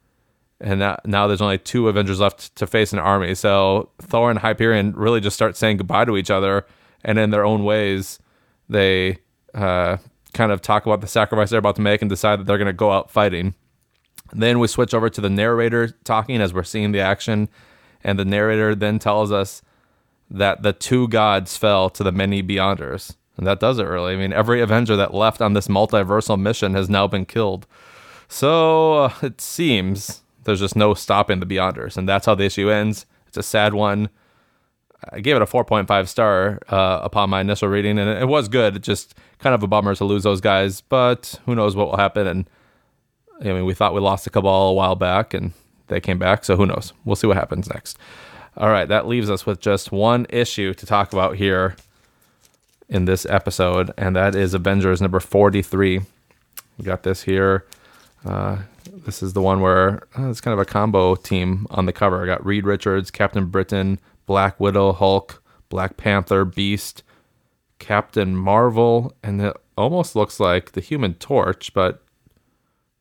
And 0.61 0.83
that, 0.83 1.07
now 1.07 1.27
there's 1.27 1.41
only 1.41 1.57
two 1.57 1.89
Avengers 1.89 2.21
left 2.21 2.55
to 2.57 2.67
face 2.67 2.93
an 2.93 2.99
army. 2.99 3.35
So 3.35 3.89
Thor 4.03 4.29
and 4.29 4.41
Hyperion 4.41 4.93
really 4.93 5.23
just 5.23 5.37
start 5.37 5.57
saying 5.57 5.79
goodbye 5.79 6.05
to 6.05 6.19
each 6.19 6.31
other. 6.31 6.67
And 7.03 7.19
in 7.19 7.31
their 7.31 7.47
own 7.47 7.65
ways, 7.65 8.19
they 8.69 9.21
uh, 9.55 9.97
kind 10.35 10.53
of 10.53 10.61
talk 10.61 10.85
about 10.85 11.01
the 11.01 11.07
sacrifice 11.07 11.49
they're 11.49 11.61
about 11.61 11.77
to 11.77 11.81
make 11.81 12.03
and 12.03 12.11
decide 12.11 12.41
that 12.41 12.45
they're 12.45 12.59
going 12.59 12.67
to 12.67 12.75
go 12.75 12.93
out 12.93 13.11
fighting. 13.11 13.55
Then 14.35 14.59
we 14.59 14.67
switch 14.67 14.93
over 14.93 15.09
to 15.09 15.21
the 15.21 15.31
narrator 15.31 15.89
talking 16.05 16.41
as 16.41 16.53
we're 16.53 16.65
seeing 16.65 16.93
the 16.93 17.01
action, 17.01 17.49
and 18.03 18.19
the 18.19 18.25
narrator 18.25 18.75
then 18.75 18.99
tells 18.99 19.31
us 19.31 19.63
that 20.31 20.63
the 20.63 20.73
two 20.73 21.09
gods 21.09 21.57
fell 21.57 21.89
to 21.91 22.03
the 22.03 22.13
many 22.13 22.43
Beyonders. 22.43 23.17
And 23.37 23.47
that 23.47 23.61
does 23.61 23.79
it 23.79 23.85
really. 23.85 24.15
I 24.15 24.17
mean, 24.17 24.33
every 24.33 24.61
Avenger 24.61 24.97
that 24.97 25.15
left 25.15 25.41
on 25.41 25.55
this 25.55 25.69
multiversal 25.69 26.41
mission 26.41 26.75
has 26.75 26.89
now 26.89 27.07
been 27.07 27.25
killed. 27.25 27.67
So 28.29 29.05
uh, 29.05 29.15
it 29.23 29.41
seems 29.41 30.23
there's 30.45 30.61
just 30.61 30.77
no 30.77 30.95
stopping 30.95 31.41
the 31.41 31.47
Beyonders. 31.47 31.97
And 31.97 32.09
that's 32.09 32.27
how 32.27 32.35
the 32.35 32.45
issue 32.45 32.71
ends. 32.71 33.07
It's 33.27 33.37
a 33.37 33.43
sad 33.43 33.75
one. 33.75 34.09
I 35.13 35.21
gave 35.21 35.37
it 35.37 35.43
a 35.43 35.47
4.5 35.47 36.09
star 36.09 36.61
uh, 36.69 37.01
upon 37.03 37.29
my 37.29 37.41
initial 37.43 37.69
reading, 37.69 37.99
and 37.99 38.09
it 38.09 38.27
was 38.27 38.49
good. 38.49 38.77
It 38.77 38.83
just 38.83 39.15
kind 39.39 39.55
of 39.55 39.63
a 39.63 39.67
bummer 39.67 39.95
to 39.95 40.05
lose 40.05 40.23
those 40.23 40.41
guys, 40.41 40.81
but 40.81 41.39
who 41.45 41.55
knows 41.55 41.77
what 41.77 41.89
will 41.89 41.99
happen. 41.99 42.27
And 42.27 42.49
I 43.41 43.45
mean, 43.45 43.65
we 43.65 43.75
thought 43.75 43.95
we 43.95 44.01
lost 44.01 44.27
a 44.27 44.31
Cabal 44.31 44.69
a 44.69 44.73
while 44.73 44.95
back, 44.95 45.35
and 45.35 45.53
they 45.89 46.01
came 46.01 46.19
back, 46.19 46.45
so 46.45 46.57
who 46.57 46.67
knows? 46.67 46.93
We'll 47.05 47.17
see 47.17 47.27
what 47.27 47.37
happens 47.37 47.69
next. 47.69 47.99
All 48.57 48.71
right, 48.71 48.89
that 48.89 49.07
leaves 49.07 49.29
us 49.31 49.45
with 49.45 49.61
just 49.61 49.91
one 49.91 50.27
issue 50.31 50.75
to 50.75 50.87
talk 50.87 51.13
about 51.13 51.37
here 51.37 51.77
in 52.89 53.05
this 53.07 53.27
episode, 53.27 53.91
and 53.99 54.15
that 54.15 54.35
is 54.35 54.55
Avengers 54.55 55.01
number 55.01 55.21
43. 55.21 56.01
We 56.79 56.85
got 56.85 57.03
this 57.03 57.23
here. 57.23 57.67
Uh, 58.25 58.59
this 59.05 59.23
is 59.23 59.33
the 59.33 59.43
one 59.43 59.61
where 59.61 60.03
uh, 60.19 60.29
it's 60.29 60.41
kind 60.41 60.53
of 60.53 60.59
a 60.59 60.65
combo 60.65 61.15
team 61.17 61.67
on 61.71 61.87
the 61.87 61.93
cover. 61.93 62.23
I 62.23 62.27
got 62.27 62.45
Reed 62.45 62.65
Richards, 62.65 63.11
Captain 63.11 63.47
Britain, 63.47 63.99
Black 64.27 64.59
Widow, 64.61 64.93
Hulk, 64.93 65.43
Black 65.69 65.97
Panther, 65.97 66.45
Beast, 66.45 67.03
Captain 67.79 68.37
Marvel, 68.37 69.15
and 69.23 69.41
it 69.41 69.57
almost 69.77 70.15
looks 70.15 70.39
like 70.39 70.73
the 70.73 70.81
Human 70.81 71.15
Torch, 71.15 71.75
but 71.75 72.04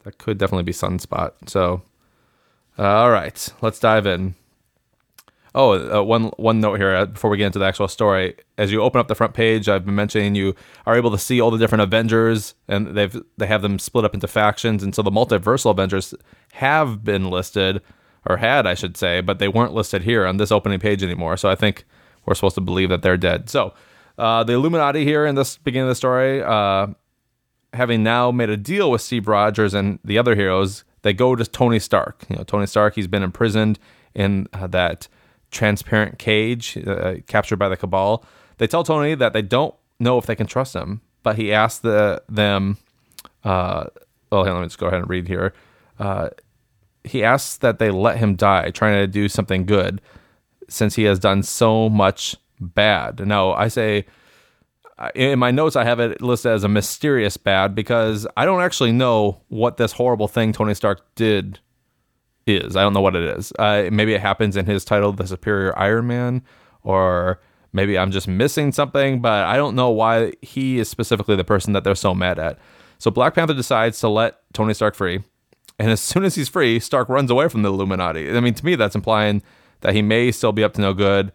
that 0.03 0.17
could 0.17 0.37
definitely 0.37 0.63
be 0.63 0.73
Sunspot. 0.73 1.31
So, 1.47 1.81
uh, 2.77 2.83
all 2.83 3.11
right, 3.11 3.49
let's 3.61 3.79
dive 3.79 4.05
in. 4.05 4.35
Oh, 5.55 5.99
uh, 5.99 6.03
one 6.03 6.31
one 6.37 6.59
note 6.59 6.79
here 6.79 6.95
uh, 6.95 7.05
before 7.05 7.29
we 7.29 7.37
get 7.37 7.45
into 7.45 7.59
the 7.59 7.65
actual 7.65 7.87
story. 7.87 8.35
As 8.57 8.71
you 8.71 8.81
open 8.81 8.99
up 8.99 9.07
the 9.07 9.13
front 9.13 9.35
page, 9.35 9.69
I've 9.69 9.85
been 9.85 9.93
mentioning 9.93 10.33
you 10.33 10.55
are 10.87 10.95
able 10.95 11.11
to 11.11 11.17
see 11.17 11.39
all 11.39 11.51
the 11.51 11.59
different 11.59 11.83
Avengers, 11.83 12.55
and 12.67 12.97
they've 12.97 13.21
they 13.37 13.45
have 13.45 13.61
them 13.61 13.77
split 13.77 14.03
up 14.03 14.15
into 14.15 14.27
factions, 14.27 14.81
and 14.81 14.95
so 14.95 15.03
the 15.03 15.11
multiversal 15.11 15.69
Avengers 15.69 16.15
have 16.53 17.03
been 17.03 17.29
listed, 17.29 17.81
or 18.25 18.37
had 18.37 18.65
I 18.65 18.73
should 18.73 18.97
say, 18.97 19.21
but 19.21 19.37
they 19.37 19.47
weren't 19.47 19.73
listed 19.75 20.01
here 20.01 20.25
on 20.25 20.37
this 20.37 20.51
opening 20.51 20.79
page 20.79 21.03
anymore. 21.03 21.37
So 21.37 21.49
I 21.49 21.55
think 21.55 21.85
we're 22.25 22.35
supposed 22.35 22.55
to 22.55 22.61
believe 22.61 22.89
that 22.89 23.03
they're 23.03 23.17
dead. 23.17 23.47
So 23.47 23.75
uh, 24.17 24.43
the 24.43 24.53
Illuminati 24.53 25.03
here 25.05 25.25
in 25.25 25.35
this 25.35 25.57
beginning 25.57 25.83
of 25.83 25.89
the 25.89 25.95
story, 25.95 26.41
uh, 26.41 26.87
having 27.73 28.03
now 28.03 28.31
made 28.31 28.49
a 28.49 28.57
deal 28.57 28.91
with 28.91 29.01
Steve 29.01 29.27
Rogers 29.27 29.73
and 29.73 29.99
the 30.03 30.17
other 30.17 30.35
heroes, 30.35 30.83
they 31.01 31.13
go 31.13 31.35
to 31.35 31.45
Tony 31.45 31.79
Stark. 31.79 32.25
You 32.29 32.37
know, 32.37 32.43
Tony 32.43 32.67
Stark, 32.67 32.95
he's 32.95 33.07
been 33.07 33.23
imprisoned 33.23 33.79
in 34.13 34.47
uh, 34.53 34.67
that 34.67 35.07
transparent 35.51 36.17
cage 36.19 36.77
uh, 36.87 37.15
captured 37.27 37.57
by 37.57 37.69
the 37.69 37.77
Cabal. 37.77 38.23
They 38.57 38.67
tell 38.67 38.83
Tony 38.83 39.15
that 39.15 39.33
they 39.33 39.41
don't 39.41 39.75
know 39.99 40.17
if 40.17 40.25
they 40.25 40.35
can 40.35 40.47
trust 40.47 40.75
him, 40.75 41.01
but 41.23 41.37
he 41.37 41.53
asks 41.53 41.79
the 41.79 42.23
them. 42.29 42.77
Uh, 43.43 43.85
well, 44.31 44.43
let 44.43 44.59
me 44.59 44.65
just 44.65 44.79
go 44.79 44.87
ahead 44.87 44.99
and 44.99 45.09
read 45.09 45.27
here. 45.27 45.53
Uh, 45.99 46.29
he 47.03 47.23
asks 47.23 47.57
that 47.57 47.79
they 47.79 47.91
let 47.91 48.17
him 48.17 48.35
die, 48.35 48.71
trying 48.71 48.95
to 48.95 49.07
do 49.07 49.27
something 49.27 49.65
good, 49.65 50.01
since 50.69 50.95
he 50.95 51.03
has 51.03 51.19
done 51.19 51.43
so 51.43 51.89
much 51.89 52.35
bad. 52.59 53.25
Now, 53.25 53.51
I 53.53 53.67
say 53.67 54.05
in 55.15 55.39
my 55.39 55.51
notes, 55.51 55.75
I 55.75 55.83
have 55.83 55.99
it 55.99 56.21
listed 56.21 56.51
as 56.51 56.63
a 56.63 56.69
mysterious 56.69 57.37
bad 57.37 57.75
because 57.75 58.27
I 58.37 58.45
don't 58.45 58.61
actually 58.61 58.91
know 58.91 59.41
what 59.47 59.77
this 59.77 59.93
horrible 59.93 60.27
thing 60.27 60.53
Tony 60.53 60.73
Stark 60.73 61.01
did 61.15 61.59
is. 62.45 62.75
I 62.75 62.81
don't 62.81 62.93
know 62.93 63.01
what 63.01 63.15
it 63.15 63.37
is. 63.37 63.51
Uh, 63.57 63.89
maybe 63.91 64.13
it 64.13 64.21
happens 64.21 64.55
in 64.57 64.65
his 64.65 64.85
title, 64.85 65.13
The 65.13 65.27
Superior 65.27 65.77
Iron 65.77 66.07
Man, 66.07 66.43
or 66.83 67.41
maybe 67.71 67.97
I'm 67.97 68.11
just 68.11 68.27
missing 68.27 68.71
something, 68.71 69.21
but 69.21 69.43
I 69.45 69.57
don't 69.57 69.75
know 69.75 69.89
why 69.89 70.33
he 70.41 70.79
is 70.79 70.89
specifically 70.89 71.35
the 71.35 71.43
person 71.43 71.73
that 71.73 71.83
they're 71.83 71.95
so 71.95 72.13
mad 72.13 72.39
at. 72.39 72.59
So 72.99 73.11
Black 73.11 73.35
Panther 73.35 73.53
decides 73.53 73.99
to 73.99 74.09
let 74.09 74.41
Tony 74.53 74.73
Stark 74.73 74.95
free. 74.95 75.23
And 75.79 75.91
as 75.91 76.01
soon 76.01 76.23
as 76.23 76.35
he's 76.35 76.49
free, 76.49 76.79
Stark 76.79 77.09
runs 77.09 77.31
away 77.31 77.47
from 77.49 77.63
the 77.63 77.69
Illuminati. 77.69 78.31
I 78.31 78.39
mean, 78.39 78.53
to 78.53 78.65
me, 78.65 78.75
that's 78.75 78.95
implying 78.95 79.41
that 79.81 79.93
he 79.93 80.01
may 80.01 80.31
still 80.31 80.51
be 80.51 80.63
up 80.63 80.73
to 80.73 80.81
no 80.81 80.93
good. 80.93 81.31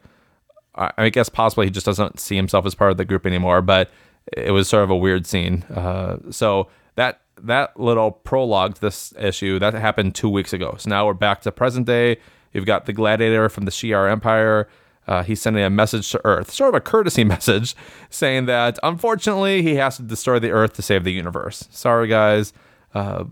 I 0.97 1.09
guess 1.09 1.29
possibly 1.29 1.67
he 1.67 1.71
just 1.71 1.85
doesn't 1.85 2.19
see 2.19 2.35
himself 2.35 2.65
as 2.65 2.73
part 2.73 2.91
of 2.91 2.97
the 2.97 3.05
group 3.05 3.25
anymore, 3.25 3.61
but 3.61 3.91
it 4.31 4.51
was 4.51 4.69
sort 4.69 4.83
of 4.83 4.89
a 4.89 4.95
weird 4.95 5.25
scene. 5.25 5.63
Uh, 5.63 6.17
so 6.29 6.67
that 6.95 7.21
that 7.41 7.77
little 7.79 8.11
prologue 8.11 8.75
to 8.75 8.81
this 8.81 9.13
issue 9.19 9.59
that 9.59 9.73
happened 9.73 10.15
two 10.15 10.29
weeks 10.29 10.53
ago. 10.53 10.75
So 10.77 10.89
now 10.89 11.05
we're 11.05 11.13
back 11.13 11.41
to 11.41 11.51
present 11.51 11.85
day. 11.87 12.17
You've 12.53 12.65
got 12.65 12.85
the 12.85 12.93
gladiator 12.93 13.49
from 13.49 13.65
the 13.65 13.71
Shi'ar 13.71 14.09
Empire. 14.11 14.67
Uh, 15.07 15.23
he's 15.23 15.41
sending 15.41 15.63
a 15.63 15.69
message 15.69 16.11
to 16.11 16.21
Earth, 16.23 16.51
sort 16.51 16.69
of 16.69 16.75
a 16.75 16.81
courtesy 16.81 17.23
message, 17.35 17.75
saying 18.09 18.45
that 18.45 18.77
unfortunately 18.83 19.61
he 19.61 19.75
has 19.75 19.97
to 19.97 20.03
destroy 20.03 20.39
the 20.39 20.51
Earth 20.51 20.73
to 20.73 20.81
save 20.81 21.03
the 21.03 21.11
universe. 21.11 21.67
Sorry, 21.71 22.07
guys, 22.07 22.53
uh, 22.93 23.23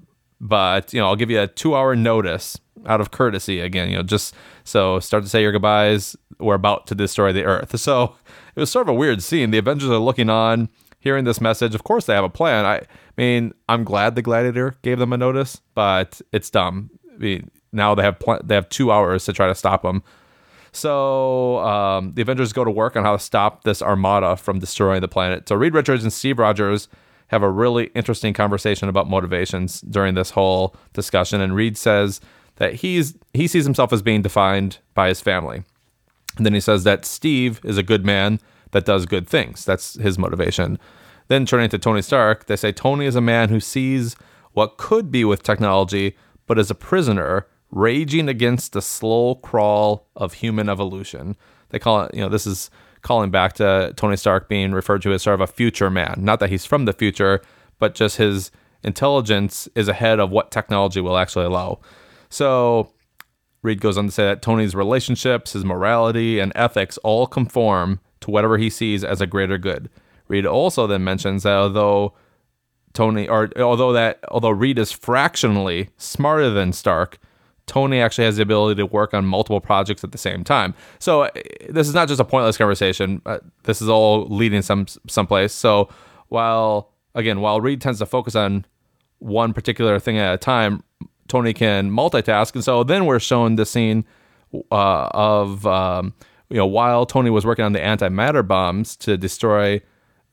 but 0.41 0.93
you 0.93 0.99
know 0.99 1.07
I'll 1.07 1.15
give 1.15 1.29
you 1.29 1.41
a 1.41 1.47
two-hour 1.47 1.95
notice 1.95 2.59
out 2.85 3.01
of 3.01 3.11
courtesy. 3.11 3.59
Again, 3.59 3.89
you 3.89 3.97
know, 3.97 4.03
just 4.03 4.33
so 4.67 4.99
start 4.99 5.23
to 5.23 5.29
say 5.29 5.41
your 5.41 5.51
goodbyes. 5.51 6.15
We're 6.39 6.55
about 6.55 6.87
to 6.87 6.95
destroy 6.95 7.31
the 7.31 7.45
Earth. 7.45 7.79
So 7.79 8.15
it 8.55 8.59
was 8.59 8.69
sort 8.69 8.87
of 8.87 8.89
a 8.89 8.97
weird 8.97 9.23
scene. 9.23 9.51
The 9.51 9.57
Avengers 9.57 9.89
are 9.89 9.97
looking 9.97 10.29
on, 10.29 10.69
hearing 10.99 11.23
this 11.23 11.39
message. 11.39 11.73
Of 11.73 11.83
course, 11.83 12.05
they 12.05 12.13
have 12.13 12.23
a 12.23 12.29
plan. 12.29 12.65
I 12.65 12.85
mean, 13.17 13.53
I'm 13.69 13.83
glad 13.83 14.15
the 14.15 14.21
Gladiator 14.21 14.75
gave 14.81 14.99
them 14.99 15.13
a 15.13 15.17
notice, 15.17 15.61
but 15.73 16.21
it's 16.33 16.49
dumb. 16.49 16.91
I 17.13 17.17
mean, 17.17 17.51
now 17.71 17.95
they 17.95 18.03
have 18.03 18.19
pl- 18.19 18.41
they 18.43 18.55
have 18.55 18.69
two 18.69 18.91
hours 18.91 19.25
to 19.25 19.33
try 19.33 19.47
to 19.47 19.55
stop 19.55 19.83
them. 19.83 20.03
So 20.73 21.59
um, 21.59 22.13
the 22.13 22.21
Avengers 22.21 22.53
go 22.53 22.63
to 22.63 22.69
work 22.69 22.95
on 22.95 23.03
how 23.03 23.13
to 23.13 23.19
stop 23.19 23.63
this 23.63 23.81
armada 23.81 24.35
from 24.35 24.59
destroying 24.59 25.01
the 25.01 25.07
planet. 25.07 25.47
So 25.47 25.55
Reed 25.55 25.73
Richards 25.73 26.03
and 26.03 26.13
Steve 26.13 26.39
Rogers 26.39 26.89
have 27.29 27.41
a 27.41 27.49
really 27.49 27.85
interesting 27.95 28.33
conversation 28.33 28.89
about 28.89 29.09
motivations 29.09 29.81
during 29.81 30.13
this 30.13 30.31
whole 30.31 30.75
discussion. 30.93 31.41
And 31.41 31.55
Reed 31.55 31.77
says 31.77 32.21
that 32.57 32.75
he's 32.75 33.15
he 33.33 33.47
sees 33.47 33.65
himself 33.65 33.93
as 33.93 34.01
being 34.01 34.21
defined 34.21 34.79
by 34.93 35.07
his 35.07 35.21
family. 35.21 35.63
And 36.35 36.45
then 36.45 36.53
he 36.53 36.59
says 36.59 36.83
that 36.83 37.05
Steve 37.05 37.59
is 37.63 37.77
a 37.77 37.83
good 37.83 38.05
man 38.05 38.39
that 38.71 38.85
does 38.85 39.05
good 39.05 39.27
things. 39.27 39.65
That's 39.65 39.95
his 39.95 40.19
motivation. 40.19 40.77
Then 41.29 41.45
turning 41.45 41.69
to 41.69 41.79
Tony 41.79 42.01
Stark, 42.01 42.45
they 42.45 42.55
say 42.55 42.71
Tony 42.71 43.05
is 43.05 43.15
a 43.15 43.21
man 43.21 43.49
who 43.49 43.59
sees 43.59 44.15
what 44.53 44.77
could 44.77 45.11
be 45.11 45.25
with 45.25 45.43
technology, 45.43 46.15
but 46.45 46.59
is 46.59 46.71
a 46.71 46.75
prisoner 46.75 47.47
raging 47.71 48.29
against 48.29 48.73
the 48.73 48.81
slow 48.81 49.35
crawl 49.35 50.07
of 50.15 50.33
human 50.33 50.69
evolution. 50.69 51.35
They 51.69 51.79
call 51.79 52.03
it, 52.03 52.13
you 52.13 52.21
know, 52.21 52.29
this 52.29 52.47
is 52.47 52.69
calling 53.01 53.29
back 53.29 53.53
to 53.53 53.93
Tony 53.95 54.15
Stark 54.15 54.47
being 54.47 54.71
referred 54.71 55.01
to 55.01 55.13
as 55.13 55.23
sort 55.23 55.35
of 55.35 55.41
a 55.41 55.47
future 55.47 55.89
man. 55.89 56.15
Not 56.19 56.39
that 56.39 56.49
he's 56.49 56.65
from 56.65 56.85
the 56.85 56.93
future, 56.93 57.41
but 57.77 57.93
just 57.93 58.17
his 58.17 58.51
intelligence 58.83 59.67
is 59.75 59.87
ahead 59.87 60.19
of 60.19 60.31
what 60.31 60.51
technology 60.51 61.01
will 61.01 61.17
actually 61.17 61.45
allow. 61.45 61.79
So 62.29 62.93
Reed 63.61 63.81
goes 63.81 63.97
on 63.97 64.05
to 64.05 64.11
say 64.11 64.23
that 64.23 64.41
Tony's 64.41 64.75
relationships, 64.75 65.53
his 65.53 65.65
morality, 65.65 66.39
and 66.39 66.51
ethics 66.55 66.97
all 66.99 67.27
conform 67.27 67.99
to 68.21 68.31
whatever 68.31 68.57
he 68.57 68.69
sees 68.69 69.03
as 69.03 69.21
a 69.21 69.27
greater 69.27 69.57
good. 69.57 69.89
Reed 70.27 70.45
also 70.45 70.87
then 70.87 71.03
mentions 71.03 71.43
that 71.43 71.55
although 71.55 72.13
Tony, 72.93 73.27
or 73.27 73.49
although 73.59 73.93
that 73.93 74.19
although 74.29 74.49
Reed 74.49 74.79
is 74.79 74.91
fractionally 74.91 75.89
smarter 75.97 76.49
than 76.49 76.73
Stark, 76.73 77.19
Tony 77.67 77.99
actually 77.99 78.25
has 78.25 78.37
the 78.37 78.43
ability 78.43 78.75
to 78.77 78.85
work 78.85 79.13
on 79.13 79.25
multiple 79.25 79.59
projects 79.59 80.03
at 80.03 80.11
the 80.11 80.17
same 80.17 80.43
time. 80.43 80.73
So 80.99 81.23
uh, 81.23 81.29
this 81.69 81.87
is 81.87 81.93
not 81.93 82.07
just 82.07 82.19
a 82.19 82.25
pointless 82.25 82.57
conversation. 82.57 83.21
Uh, 83.25 83.39
this 83.63 83.81
is 83.81 83.89
all 83.89 84.25
leading 84.27 84.61
some 84.61 84.87
someplace. 85.07 85.53
So 85.53 85.89
while 86.29 86.91
again, 87.13 87.41
while 87.41 87.61
Reed 87.61 87.81
tends 87.81 87.99
to 87.99 88.05
focus 88.05 88.35
on 88.35 88.65
one 89.19 89.53
particular 89.53 89.99
thing 89.99 90.17
at 90.17 90.33
a 90.33 90.37
time, 90.37 90.83
Tony 91.27 91.53
can 91.53 91.91
multitask. 91.91 92.53
And 92.55 92.63
so 92.63 92.83
then 92.83 93.05
we're 93.05 93.19
shown 93.19 93.55
the 93.55 93.65
scene 93.65 94.05
uh, 94.71 95.09
of 95.11 95.65
um, 95.65 96.13
you 96.49 96.57
know 96.57 96.65
while 96.65 97.05
Tony 97.05 97.29
was 97.29 97.45
working 97.45 97.65
on 97.65 97.73
the 97.73 97.79
antimatter 97.79 98.47
bombs 98.47 98.95
to 98.97 99.17
destroy 99.17 99.81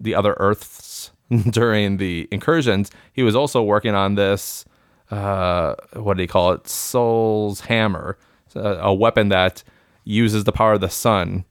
the 0.00 0.14
other 0.14 0.34
Earths 0.38 1.10
during 1.50 1.96
the 1.96 2.28
incursions, 2.30 2.90
he 3.12 3.22
was 3.22 3.36
also 3.36 3.62
working 3.62 3.94
on 3.94 4.14
this. 4.14 4.64
Uh, 5.10 5.74
what 5.94 6.16
do 6.16 6.22
you 6.22 6.28
call 6.28 6.52
it? 6.52 6.66
Sol's 6.66 7.60
Hammer, 7.60 8.18
a 8.54 8.92
weapon 8.92 9.28
that 9.28 9.62
uses 10.04 10.44
the 10.44 10.52
power 10.52 10.74
of 10.74 10.80
the 10.80 10.88
sun 10.88 11.44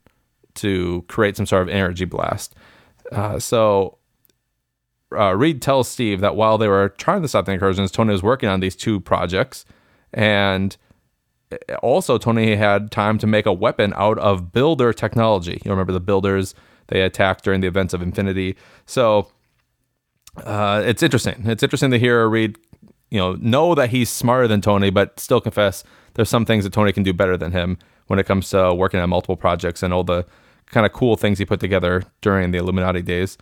to 0.56 1.04
create 1.08 1.38
some 1.38 1.46
sort 1.46 1.62
of 1.64 1.70
energy 1.70 2.06
blast. 2.06 2.56
Uh, 3.12 3.40
so 3.40 3.98
uh, 5.20 5.34
Reed 5.34 5.62
tells 5.62 5.88
Steve 5.88 6.22
that 6.22 6.36
while 6.36 6.58
they 6.58 6.68
were 6.68 6.90
trying 6.90 7.22
to 7.22 7.28
stop 7.28 7.46
the 7.46 7.52
incursions, 7.52 7.92
Tony 7.92 8.12
was 8.12 8.24
working 8.24 8.50
on 8.50 8.60
these 8.60 8.76
two 8.76 9.00
projects, 9.00 9.66
and 10.14 10.78
also 11.82 12.18
Tony 12.18 12.56
had 12.56 12.92
time 12.92 13.18
to 13.20 13.28
make 13.28 13.46
a 13.46 13.54
weapon 13.54 13.94
out 13.96 14.18
of 14.20 14.52
builder 14.52 14.94
technology. 14.94 15.62
You 15.64 15.72
remember 15.72 15.94
the 15.94 16.00
builders 16.00 16.56
they 16.88 17.02
attacked 17.02 17.44
during 17.44 17.62
the 17.62 17.68
events 17.68 17.94
of 17.94 18.02
Infinity. 18.02 18.58
So 18.86 19.28
uh, 20.38 20.84
it's 20.86 21.04
interesting. 21.04 21.44
It's 21.46 21.64
interesting 21.64 21.92
to 21.92 22.00
hear 22.00 22.28
Reed, 22.28 22.58
you 23.10 23.20
know, 23.20 23.34
know 23.34 23.76
that 23.76 23.90
he's 23.90 24.10
smarter 24.10 24.48
than 24.48 24.62
Tony, 24.62 24.90
but 24.90 25.20
still 25.20 25.42
confess 25.42 25.84
there's 26.16 26.30
some 26.30 26.46
things 26.46 26.64
that 26.64 26.74
Tony 26.74 26.92
can 26.92 27.04
do 27.04 27.14
better 27.14 27.38
than 27.38 27.52
him 27.52 27.78
when 28.08 28.20
it 28.20 28.26
comes 28.26 28.50
to 28.50 28.74
working 28.74 29.00
on 29.00 29.10
multiple 29.10 29.38
projects 29.38 29.84
and 29.84 29.94
all 29.94 30.04
the 30.04 30.26
kind 30.68 30.86
of 30.86 30.94
cool 30.94 31.16
things 31.16 31.38
he 31.38 31.46
put 31.46 31.60
together 31.60 32.04
during 32.22 32.52
the 32.52 32.58
Illuminati 32.58 33.02
days. 33.02 33.38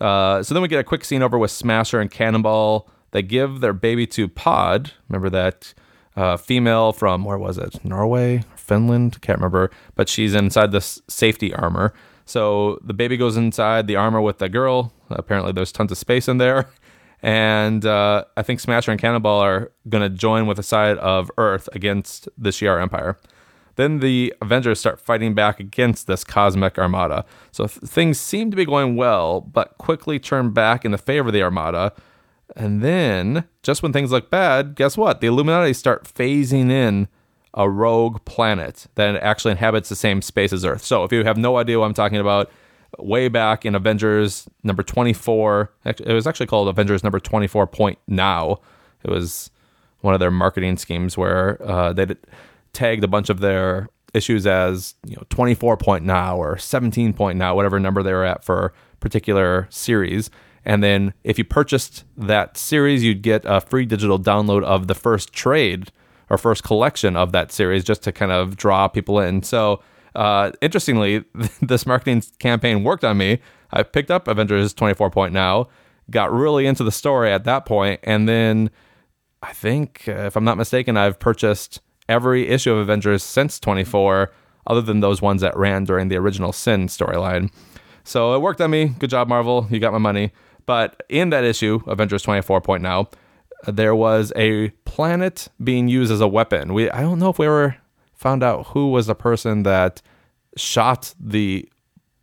Uh, 0.00 0.42
so 0.42 0.54
then 0.54 0.62
we 0.62 0.68
get 0.68 0.80
a 0.80 0.84
quick 0.84 1.04
scene 1.04 1.22
over 1.22 1.38
with 1.38 1.50
Smasher 1.50 2.00
and 2.00 2.10
Cannonball. 2.10 2.88
They 3.10 3.22
give 3.22 3.60
their 3.60 3.72
baby 3.72 4.06
to 4.08 4.28
Pod. 4.28 4.92
Remember 5.08 5.30
that 5.30 5.74
uh, 6.16 6.36
female 6.36 6.92
from 6.92 7.24
where 7.24 7.38
was 7.38 7.58
it? 7.58 7.84
Norway, 7.84 8.44
Finland? 8.56 9.20
Can't 9.22 9.38
remember. 9.38 9.70
But 9.94 10.08
she's 10.08 10.34
inside 10.34 10.72
this 10.72 11.00
safety 11.08 11.54
armor. 11.54 11.92
So 12.26 12.78
the 12.82 12.92
baby 12.92 13.16
goes 13.16 13.36
inside 13.36 13.86
the 13.86 13.96
armor 13.96 14.20
with 14.20 14.38
the 14.38 14.48
girl. 14.48 14.92
Apparently, 15.08 15.52
there's 15.52 15.72
tons 15.72 15.90
of 15.90 15.98
space 15.98 16.28
in 16.28 16.38
there. 16.38 16.68
And 17.20 17.84
uh, 17.84 18.26
I 18.36 18.42
think 18.42 18.60
Smasher 18.60 18.92
and 18.92 19.00
Cannonball 19.00 19.40
are 19.40 19.72
going 19.88 20.02
to 20.02 20.08
join 20.08 20.46
with 20.46 20.56
the 20.56 20.62
side 20.62 20.98
of 20.98 21.30
Earth 21.36 21.68
against 21.72 22.28
the 22.38 22.50
Shi'ar 22.50 22.80
Empire. 22.80 23.18
Then 23.78 24.00
the 24.00 24.34
Avengers 24.42 24.80
start 24.80 25.00
fighting 25.00 25.34
back 25.34 25.60
against 25.60 26.08
this 26.08 26.24
cosmic 26.24 26.78
armada. 26.78 27.24
So 27.52 27.66
th- 27.66 27.88
things 27.88 28.20
seem 28.20 28.50
to 28.50 28.56
be 28.56 28.64
going 28.64 28.96
well, 28.96 29.40
but 29.40 29.78
quickly 29.78 30.18
turn 30.18 30.50
back 30.50 30.84
in 30.84 30.90
the 30.90 30.98
favor 30.98 31.28
of 31.28 31.32
the 31.32 31.42
armada. 31.42 31.92
And 32.56 32.82
then, 32.82 33.44
just 33.62 33.82
when 33.82 33.92
things 33.92 34.10
look 34.10 34.30
bad, 34.30 34.74
guess 34.74 34.96
what? 34.96 35.20
The 35.20 35.28
Illuminati 35.28 35.72
start 35.72 36.04
phasing 36.04 36.70
in 36.70 37.06
a 37.54 37.70
rogue 37.70 38.24
planet 38.24 38.88
that 38.96 39.14
actually 39.16 39.52
inhabits 39.52 39.88
the 39.88 39.96
same 39.96 40.22
space 40.22 40.52
as 40.52 40.64
Earth. 40.64 40.84
So 40.84 41.04
if 41.04 41.12
you 41.12 41.22
have 41.24 41.38
no 41.38 41.56
idea 41.56 41.78
what 41.78 41.86
I'm 41.86 41.94
talking 41.94 42.18
about, 42.18 42.50
way 42.98 43.28
back 43.28 43.64
in 43.64 43.74
Avengers 43.74 44.48
number 44.64 44.82
24. 44.82 45.72
It 45.84 46.12
was 46.12 46.26
actually 46.26 46.46
called 46.46 46.68
Avengers 46.68 47.04
number 47.04 47.20
24 47.20 47.66
point 47.68 47.98
now. 48.08 48.58
It 49.04 49.10
was 49.10 49.50
one 50.00 50.14
of 50.14 50.20
their 50.20 50.30
marketing 50.30 50.76
schemes 50.78 51.16
where 51.16 51.62
uh, 51.62 51.92
they 51.92 52.06
tagged 52.72 53.04
a 53.04 53.08
bunch 53.08 53.30
of 53.30 53.40
their 53.40 53.88
issues 54.14 54.46
as 54.46 54.94
you 55.06 55.14
know 55.14 55.22
24 55.28 55.76
point 55.76 56.04
now 56.04 56.36
or 56.36 56.56
17 56.56 57.12
point 57.12 57.38
now, 57.38 57.54
whatever 57.54 57.78
number 57.78 58.02
they 58.02 58.12
were 58.12 58.24
at 58.24 58.44
for 58.44 58.72
particular 59.00 59.66
series. 59.70 60.30
And 60.64 60.82
then 60.82 61.14
if 61.24 61.38
you 61.38 61.44
purchased 61.44 62.04
that 62.16 62.56
series, 62.56 63.02
you'd 63.02 63.22
get 63.22 63.42
a 63.44 63.60
free 63.60 63.86
digital 63.86 64.18
download 64.18 64.64
of 64.64 64.86
the 64.86 64.94
first 64.94 65.32
trade 65.32 65.90
or 66.28 66.36
first 66.36 66.62
collection 66.62 67.16
of 67.16 67.32
that 67.32 67.52
series 67.52 67.84
just 67.84 68.02
to 68.02 68.12
kind 68.12 68.32
of 68.32 68.56
draw 68.56 68.86
people 68.88 69.18
in. 69.18 69.42
So 69.42 69.82
uh, 70.14 70.52
interestingly, 70.60 71.24
this 71.62 71.86
marketing 71.86 72.22
campaign 72.38 72.84
worked 72.84 73.04
on 73.04 73.16
me. 73.16 73.40
I 73.70 73.82
picked 73.82 74.10
up 74.10 74.28
Avengers 74.28 74.74
24 74.74 75.10
Point 75.10 75.32
Now, 75.32 75.68
got 76.10 76.32
really 76.32 76.66
into 76.66 76.84
the 76.84 76.92
story 76.92 77.30
at 77.32 77.44
that 77.44 77.66
point, 77.66 78.00
and 78.02 78.28
then 78.28 78.70
I 79.42 79.52
think, 79.52 80.04
uh, 80.08 80.26
if 80.26 80.36
I'm 80.36 80.44
not 80.44 80.56
mistaken, 80.56 80.96
I've 80.96 81.18
purchased 81.18 81.80
every 82.08 82.48
issue 82.48 82.72
of 82.72 82.78
Avengers 82.78 83.22
since 83.22 83.60
24, 83.60 84.32
other 84.66 84.82
than 84.82 85.00
those 85.00 85.22
ones 85.22 85.40
that 85.42 85.56
ran 85.56 85.84
during 85.84 86.08
the 86.08 86.16
original 86.16 86.52
Sin 86.52 86.86
storyline. 86.86 87.50
So 88.04 88.34
it 88.34 88.40
worked 88.40 88.60
on 88.60 88.70
me. 88.70 88.86
Good 88.98 89.10
job, 89.10 89.28
Marvel. 89.28 89.66
You 89.70 89.80
got 89.80 89.92
my 89.92 89.98
money. 89.98 90.32
But 90.66 91.02
in 91.08 91.30
that 91.30 91.44
issue, 91.44 91.80
Avengers 91.86 92.22
24 92.22 92.60
Point 92.60 92.82
Now, 92.82 93.08
there 93.66 93.94
was 93.94 94.32
a 94.36 94.68
planet 94.84 95.48
being 95.62 95.88
used 95.88 96.12
as 96.12 96.20
a 96.20 96.28
weapon. 96.28 96.74
We 96.74 96.90
I 96.90 97.00
don't 97.00 97.18
know 97.18 97.30
if 97.30 97.38
we 97.38 97.48
were 97.48 97.76
found 98.14 98.42
out 98.42 98.68
who 98.68 98.90
was 98.90 99.06
the 99.06 99.14
person 99.14 99.62
that 99.62 100.02
shot 100.56 101.14
the 101.18 101.68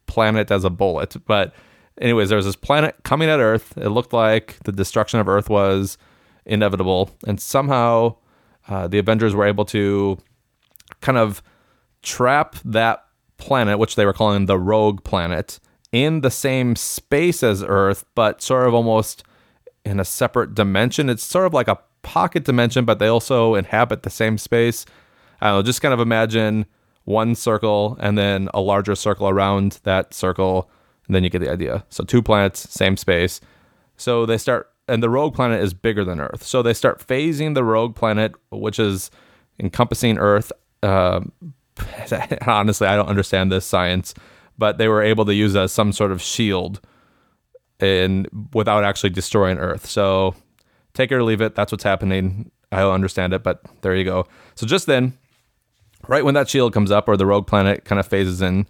planet 0.06 0.52
as 0.52 0.64
a 0.64 0.70
bullet. 0.70 1.16
But, 1.26 1.54
anyways, 2.00 2.30
there 2.30 2.36
was 2.36 2.46
this 2.46 2.56
planet 2.56 2.96
coming 3.04 3.30
at 3.30 3.40
Earth. 3.40 3.78
It 3.78 3.90
looked 3.90 4.14
like 4.14 4.58
the 4.64 4.72
destruction 4.72 5.20
of 5.20 5.28
Earth 5.28 5.50
was 5.50 5.98
inevitable. 6.46 7.12
And 7.26 7.40
somehow 7.40 8.18
uh, 8.68 8.88
the 8.88 9.00
Avengers 9.00 9.36
were 9.36 9.46
able 9.46 9.66
to 9.66 10.18
kind 11.02 11.18
of 11.18 11.42
trap 12.02 12.56
that 12.64 13.04
planet, 13.38 13.80
which 13.80 13.96
they 13.96 14.06
were 14.06 14.14
calling 14.14 14.46
the 14.46 14.58
rogue 14.58 15.04
planet, 15.04 15.60
in 15.92 16.22
the 16.22 16.32
same 16.32 16.76
space 16.76 17.44
as 17.44 17.64
Earth, 17.64 18.06
but 18.16 18.42
sort 18.42 18.68
of 18.68 18.74
almost 18.74 19.24
in 19.84 20.00
a 20.00 20.06
separate 20.06 20.56
dimension. 20.56 21.10
It's 21.10 21.24
sort 21.24 21.46
of 21.46 21.54
like 21.54 21.68
a 21.68 21.80
pocket 22.02 22.44
dimension, 22.44 22.86
but 22.86 23.00
they 23.00 23.08
also 23.08 23.56
inhabit 23.56 24.04
the 24.04 24.10
same 24.10 24.38
space. 24.38 24.86
I 25.42 25.48
don't 25.48 25.60
know, 25.60 25.64
just 25.64 25.82
kind 25.82 25.94
of 25.94 26.00
imagine 26.00 26.66
one 27.04 27.36
circle 27.36 27.98
and 28.00 28.18
then 28.18 28.50
a 28.54 28.62
larger 28.62 28.96
circle 28.96 29.30
around 29.30 29.80
that 29.84 30.14
circle, 30.14 30.70
and 31.08 31.16
then 31.16 31.24
you 31.24 31.30
get 31.30 31.40
the 31.40 31.52
idea. 31.52 31.86
So 31.90 32.04
two 32.04 32.22
planets, 32.22 32.68
same 32.72 32.98
space. 32.98 33.42
So 33.98 34.26
they 34.26 34.38
start, 34.38 34.72
and 34.88 35.02
the 35.02 35.10
rogue 35.10 35.34
planet 35.34 35.64
is 35.64 35.74
bigger 35.74 36.04
than 36.04 36.20
Earth. 36.20 36.44
So 36.44 36.62
they 36.62 36.74
start 36.74 37.06
phasing 37.06 37.56
the 37.56 37.64
rogue 37.64 37.96
planet, 37.96 38.34
which 38.52 38.80
is 38.80 39.10
encompassing 39.60 40.18
Earth. 40.18 40.52
Uh, 40.84 41.22
honestly, 42.48 42.88
I 42.88 42.96
don't 42.96 43.10
understand 43.10 43.52
this 43.52 43.66
science, 43.66 44.14
but 44.58 44.78
they 44.78 44.88
were 44.88 45.02
able 45.02 45.26
to 45.26 45.34
use 45.34 45.56
as 45.56 45.72
some 45.72 45.92
sort 45.92 46.12
of 46.12 46.22
shield 46.22 46.82
and 47.80 48.28
without 48.54 48.84
actually 48.84 49.10
destroying 49.10 49.58
Earth. 49.58 49.86
So 49.86 50.36
take 50.94 51.12
it 51.12 51.16
or 51.16 51.24
leave 51.24 51.42
it. 51.42 51.56
That's 51.56 51.72
what's 51.72 51.84
happening. 51.84 52.52
I 52.72 52.80
don't 52.80 52.94
understand 52.94 53.34
it, 53.34 53.44
but 53.44 53.62
there 53.82 53.96
you 53.96 54.04
go. 54.04 54.28
So 54.56 54.66
just 54.66 54.86
then, 54.86 55.18
right 56.08 56.24
when 56.24 56.34
that 56.36 56.50
shield 56.50 56.74
comes 56.74 56.92
up 56.92 57.08
or 57.08 57.18
the 57.18 57.26
rogue 57.26 57.48
planet 57.48 57.86
kind 57.86 58.00
of 58.00 58.08
phases 58.08 58.42
in, 58.42 58.68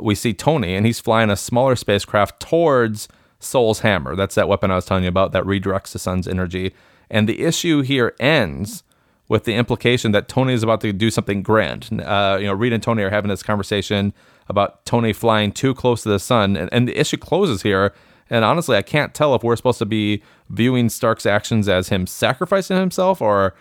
we 0.00 0.14
see 0.14 0.34
Tony 0.34 0.74
and 0.74 0.84
he's 0.84 1.00
flying 1.00 1.30
a 1.30 1.36
smaller 1.36 1.76
spacecraft 1.76 2.40
towards 2.40 3.08
Sol's 3.40 3.80
Hammer. 3.80 4.16
That's 4.16 4.34
that 4.34 4.48
weapon 4.48 4.70
I 4.70 4.76
was 4.76 4.84
telling 4.84 5.04
you 5.04 5.08
about 5.08 5.32
that 5.32 5.44
redirects 5.44 5.92
the 5.92 5.98
sun's 5.98 6.26
energy. 6.26 6.74
And 7.10 7.28
the 7.28 7.42
issue 7.42 7.82
here 7.82 8.14
ends 8.20 8.82
with 9.28 9.44
the 9.44 9.54
implication 9.54 10.12
that 10.12 10.28
Tony 10.28 10.54
is 10.54 10.62
about 10.62 10.80
to 10.80 10.92
do 10.92 11.10
something 11.10 11.42
grand. 11.42 12.00
Uh, 12.02 12.38
you 12.40 12.46
know, 12.46 12.54
Reed 12.54 12.72
and 12.72 12.82
Tony 12.82 13.02
are 13.02 13.10
having 13.10 13.28
this 13.28 13.42
conversation 13.42 14.12
about 14.48 14.84
Tony 14.86 15.12
flying 15.12 15.52
too 15.52 15.74
close 15.74 16.02
to 16.02 16.08
the 16.08 16.18
sun, 16.18 16.56
and, 16.56 16.70
and 16.72 16.88
the 16.88 16.98
issue 16.98 17.18
closes 17.18 17.62
here. 17.62 17.92
And 18.30 18.44
honestly, 18.44 18.76
I 18.76 18.82
can't 18.82 19.14
tell 19.14 19.34
if 19.34 19.42
we're 19.42 19.56
supposed 19.56 19.78
to 19.78 19.86
be 19.86 20.22
viewing 20.48 20.88
Stark's 20.88 21.26
actions 21.26 21.68
as 21.68 21.88
him 21.88 22.06
sacrificing 22.06 22.76
himself 22.76 23.22
or 23.22 23.54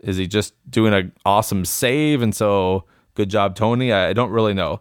is 0.00 0.16
he 0.16 0.26
just 0.26 0.54
doing 0.70 0.92
an 0.94 1.12
awesome 1.24 1.64
save? 1.64 2.22
And 2.22 2.34
so, 2.34 2.84
good 3.14 3.28
job, 3.28 3.56
Tony. 3.56 3.92
I, 3.92 4.12
don't 4.12 4.30
really 4.30 4.54
know. 4.54 4.80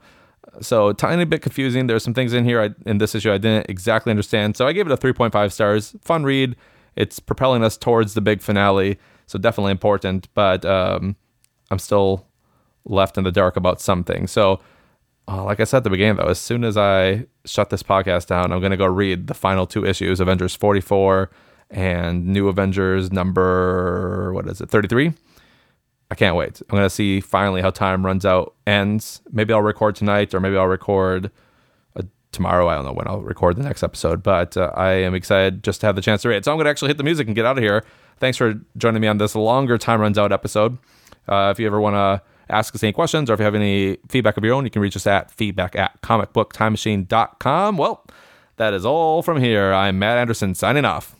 So, 0.62 0.94
tiny 0.94 1.26
bit 1.26 1.42
confusing. 1.42 1.88
There's 1.88 2.04
some 2.04 2.14
things 2.14 2.34
in 2.34 2.46
here 2.46 2.62
I, 2.62 2.70
in 2.90 2.98
this 2.98 3.16
issue 3.16 3.32
I 3.32 3.38
didn't 3.38 3.70
exactly 3.70 4.12
understand. 4.12 4.58
So, 4.58 4.68
I 4.68 4.74
gave 4.74 4.86
it 4.86 4.92
a 4.92 4.98
3.5 4.98 5.52
stars. 5.52 5.96
Fun 6.02 6.24
read. 6.24 6.56
It's 6.96 7.20
propelling 7.20 7.64
us 7.64 7.78
towards 7.78 8.14
the 8.14 8.22
big 8.22 8.42
finale. 8.42 8.98
So, 9.26 9.38
definitely 9.38 9.72
important. 9.72 10.28
But 10.34 10.66
um, 10.66 11.16
I'm 11.70 11.80
still 11.80 12.28
left 12.86 13.18
in 13.18 13.24
the 13.24 13.32
dark 13.32 13.58
about 13.58 13.82
something. 13.82 14.28
So, 14.28 14.60
uh, 15.28 15.44
like 15.44 15.60
I 15.60 15.66
said 15.66 15.78
at 15.78 15.84
the 15.84 15.90
beginning, 15.90 16.18
though, 16.18 16.30
as 16.30 16.40
soon 16.40 16.64
as 16.64 16.78
I 16.78 17.26
shut 17.46 17.70
this 17.70 17.84
podcast 17.84 18.28
down, 18.28 18.52
I'm 18.52 18.60
going 18.60 18.72
to 18.72 18.78
go 18.78 18.86
read 18.86 19.28
the 19.28 19.34
final 19.34 19.68
two 19.68 19.86
issues 19.86 20.20
Avengers 20.20 20.56
44 20.56 21.30
and 21.70 22.26
New 22.28 22.48
Avengers 22.48 23.12
number 23.12 24.32
what 24.34 24.48
is 24.48 24.62
it 24.62 24.70
33 24.70 25.14
I 26.10 26.16
can't 26.16 26.36
wait. 26.36 26.62
I'm 26.62 26.78
gonna 26.78 26.90
see 26.90 27.20
finally 27.20 27.62
how 27.62 27.70
time 27.70 28.06
runs 28.06 28.26
out 28.26 28.56
ends. 28.66 29.22
Maybe 29.32 29.54
I'll 29.54 29.62
record 29.62 29.96
tonight, 29.96 30.34
or 30.34 30.40
maybe 30.40 30.56
I'll 30.58 30.68
record 30.68 31.32
uh, 31.96 32.04
tomorrow. 32.32 32.68
I 32.70 32.76
don't 32.76 32.86
know 32.86 32.94
when 32.94 33.08
I'll 33.08 33.22
record 33.22 33.58
the 33.58 33.64
next 33.64 33.84
episode, 33.84 34.24
but 34.24 34.56
uh, 34.56 34.72
I 34.76 34.92
am 34.94 35.14
excited 35.14 35.64
just 35.64 35.82
to 35.82 35.88
have 35.88 35.96
the 35.96 36.02
chance 36.02 36.22
to 36.22 36.30
read. 36.30 36.38
it. 36.38 36.46
So 36.46 36.52
I'm 36.52 36.58
gonna 36.58 36.70
actually 36.70 36.90
hit 36.90 36.98
the 36.98 37.04
music 37.04 37.28
and 37.28 37.36
get 37.36 37.46
out 37.46 37.58
of 37.58 37.64
here. 37.64 37.84
Thanks 38.20 38.38
for 38.38 38.56
joining 38.78 39.02
me 39.02 39.08
on 39.08 39.18
this 39.18 39.36
longer 39.36 39.78
time 39.78 40.00
runs 40.00 40.18
out 40.18 40.32
episode. 40.32 40.78
Uh, 41.28 41.50
if 41.52 41.60
you 41.60 41.68
ever 41.68 41.80
want 41.82 41.96
to 41.96 42.22
ask 42.50 42.74
us 42.74 42.82
any 42.82 42.94
questions 42.94 43.30
or 43.30 43.34
if 43.34 43.40
you 43.40 43.44
have 43.44 43.54
any 43.56 43.98
feedback 44.08 44.38
of 44.38 44.44
your 44.46 44.54
own, 44.54 44.64
you 44.64 44.72
can 44.72 44.82
reach 44.82 44.96
us 44.96 45.06
at 45.06 45.30
feedback 45.30 45.76
at 45.76 46.02
comicbooktimemachine.com. 46.02 47.78
Well, 47.78 48.06
that 48.56 48.74
is 48.74 48.86
all 48.86 49.22
from 49.22 49.42
here. 49.42 49.74
I'm 49.74 50.00
Matt 50.00 50.18
Anderson 50.18 50.56
signing 50.56 50.86
off. 50.86 51.17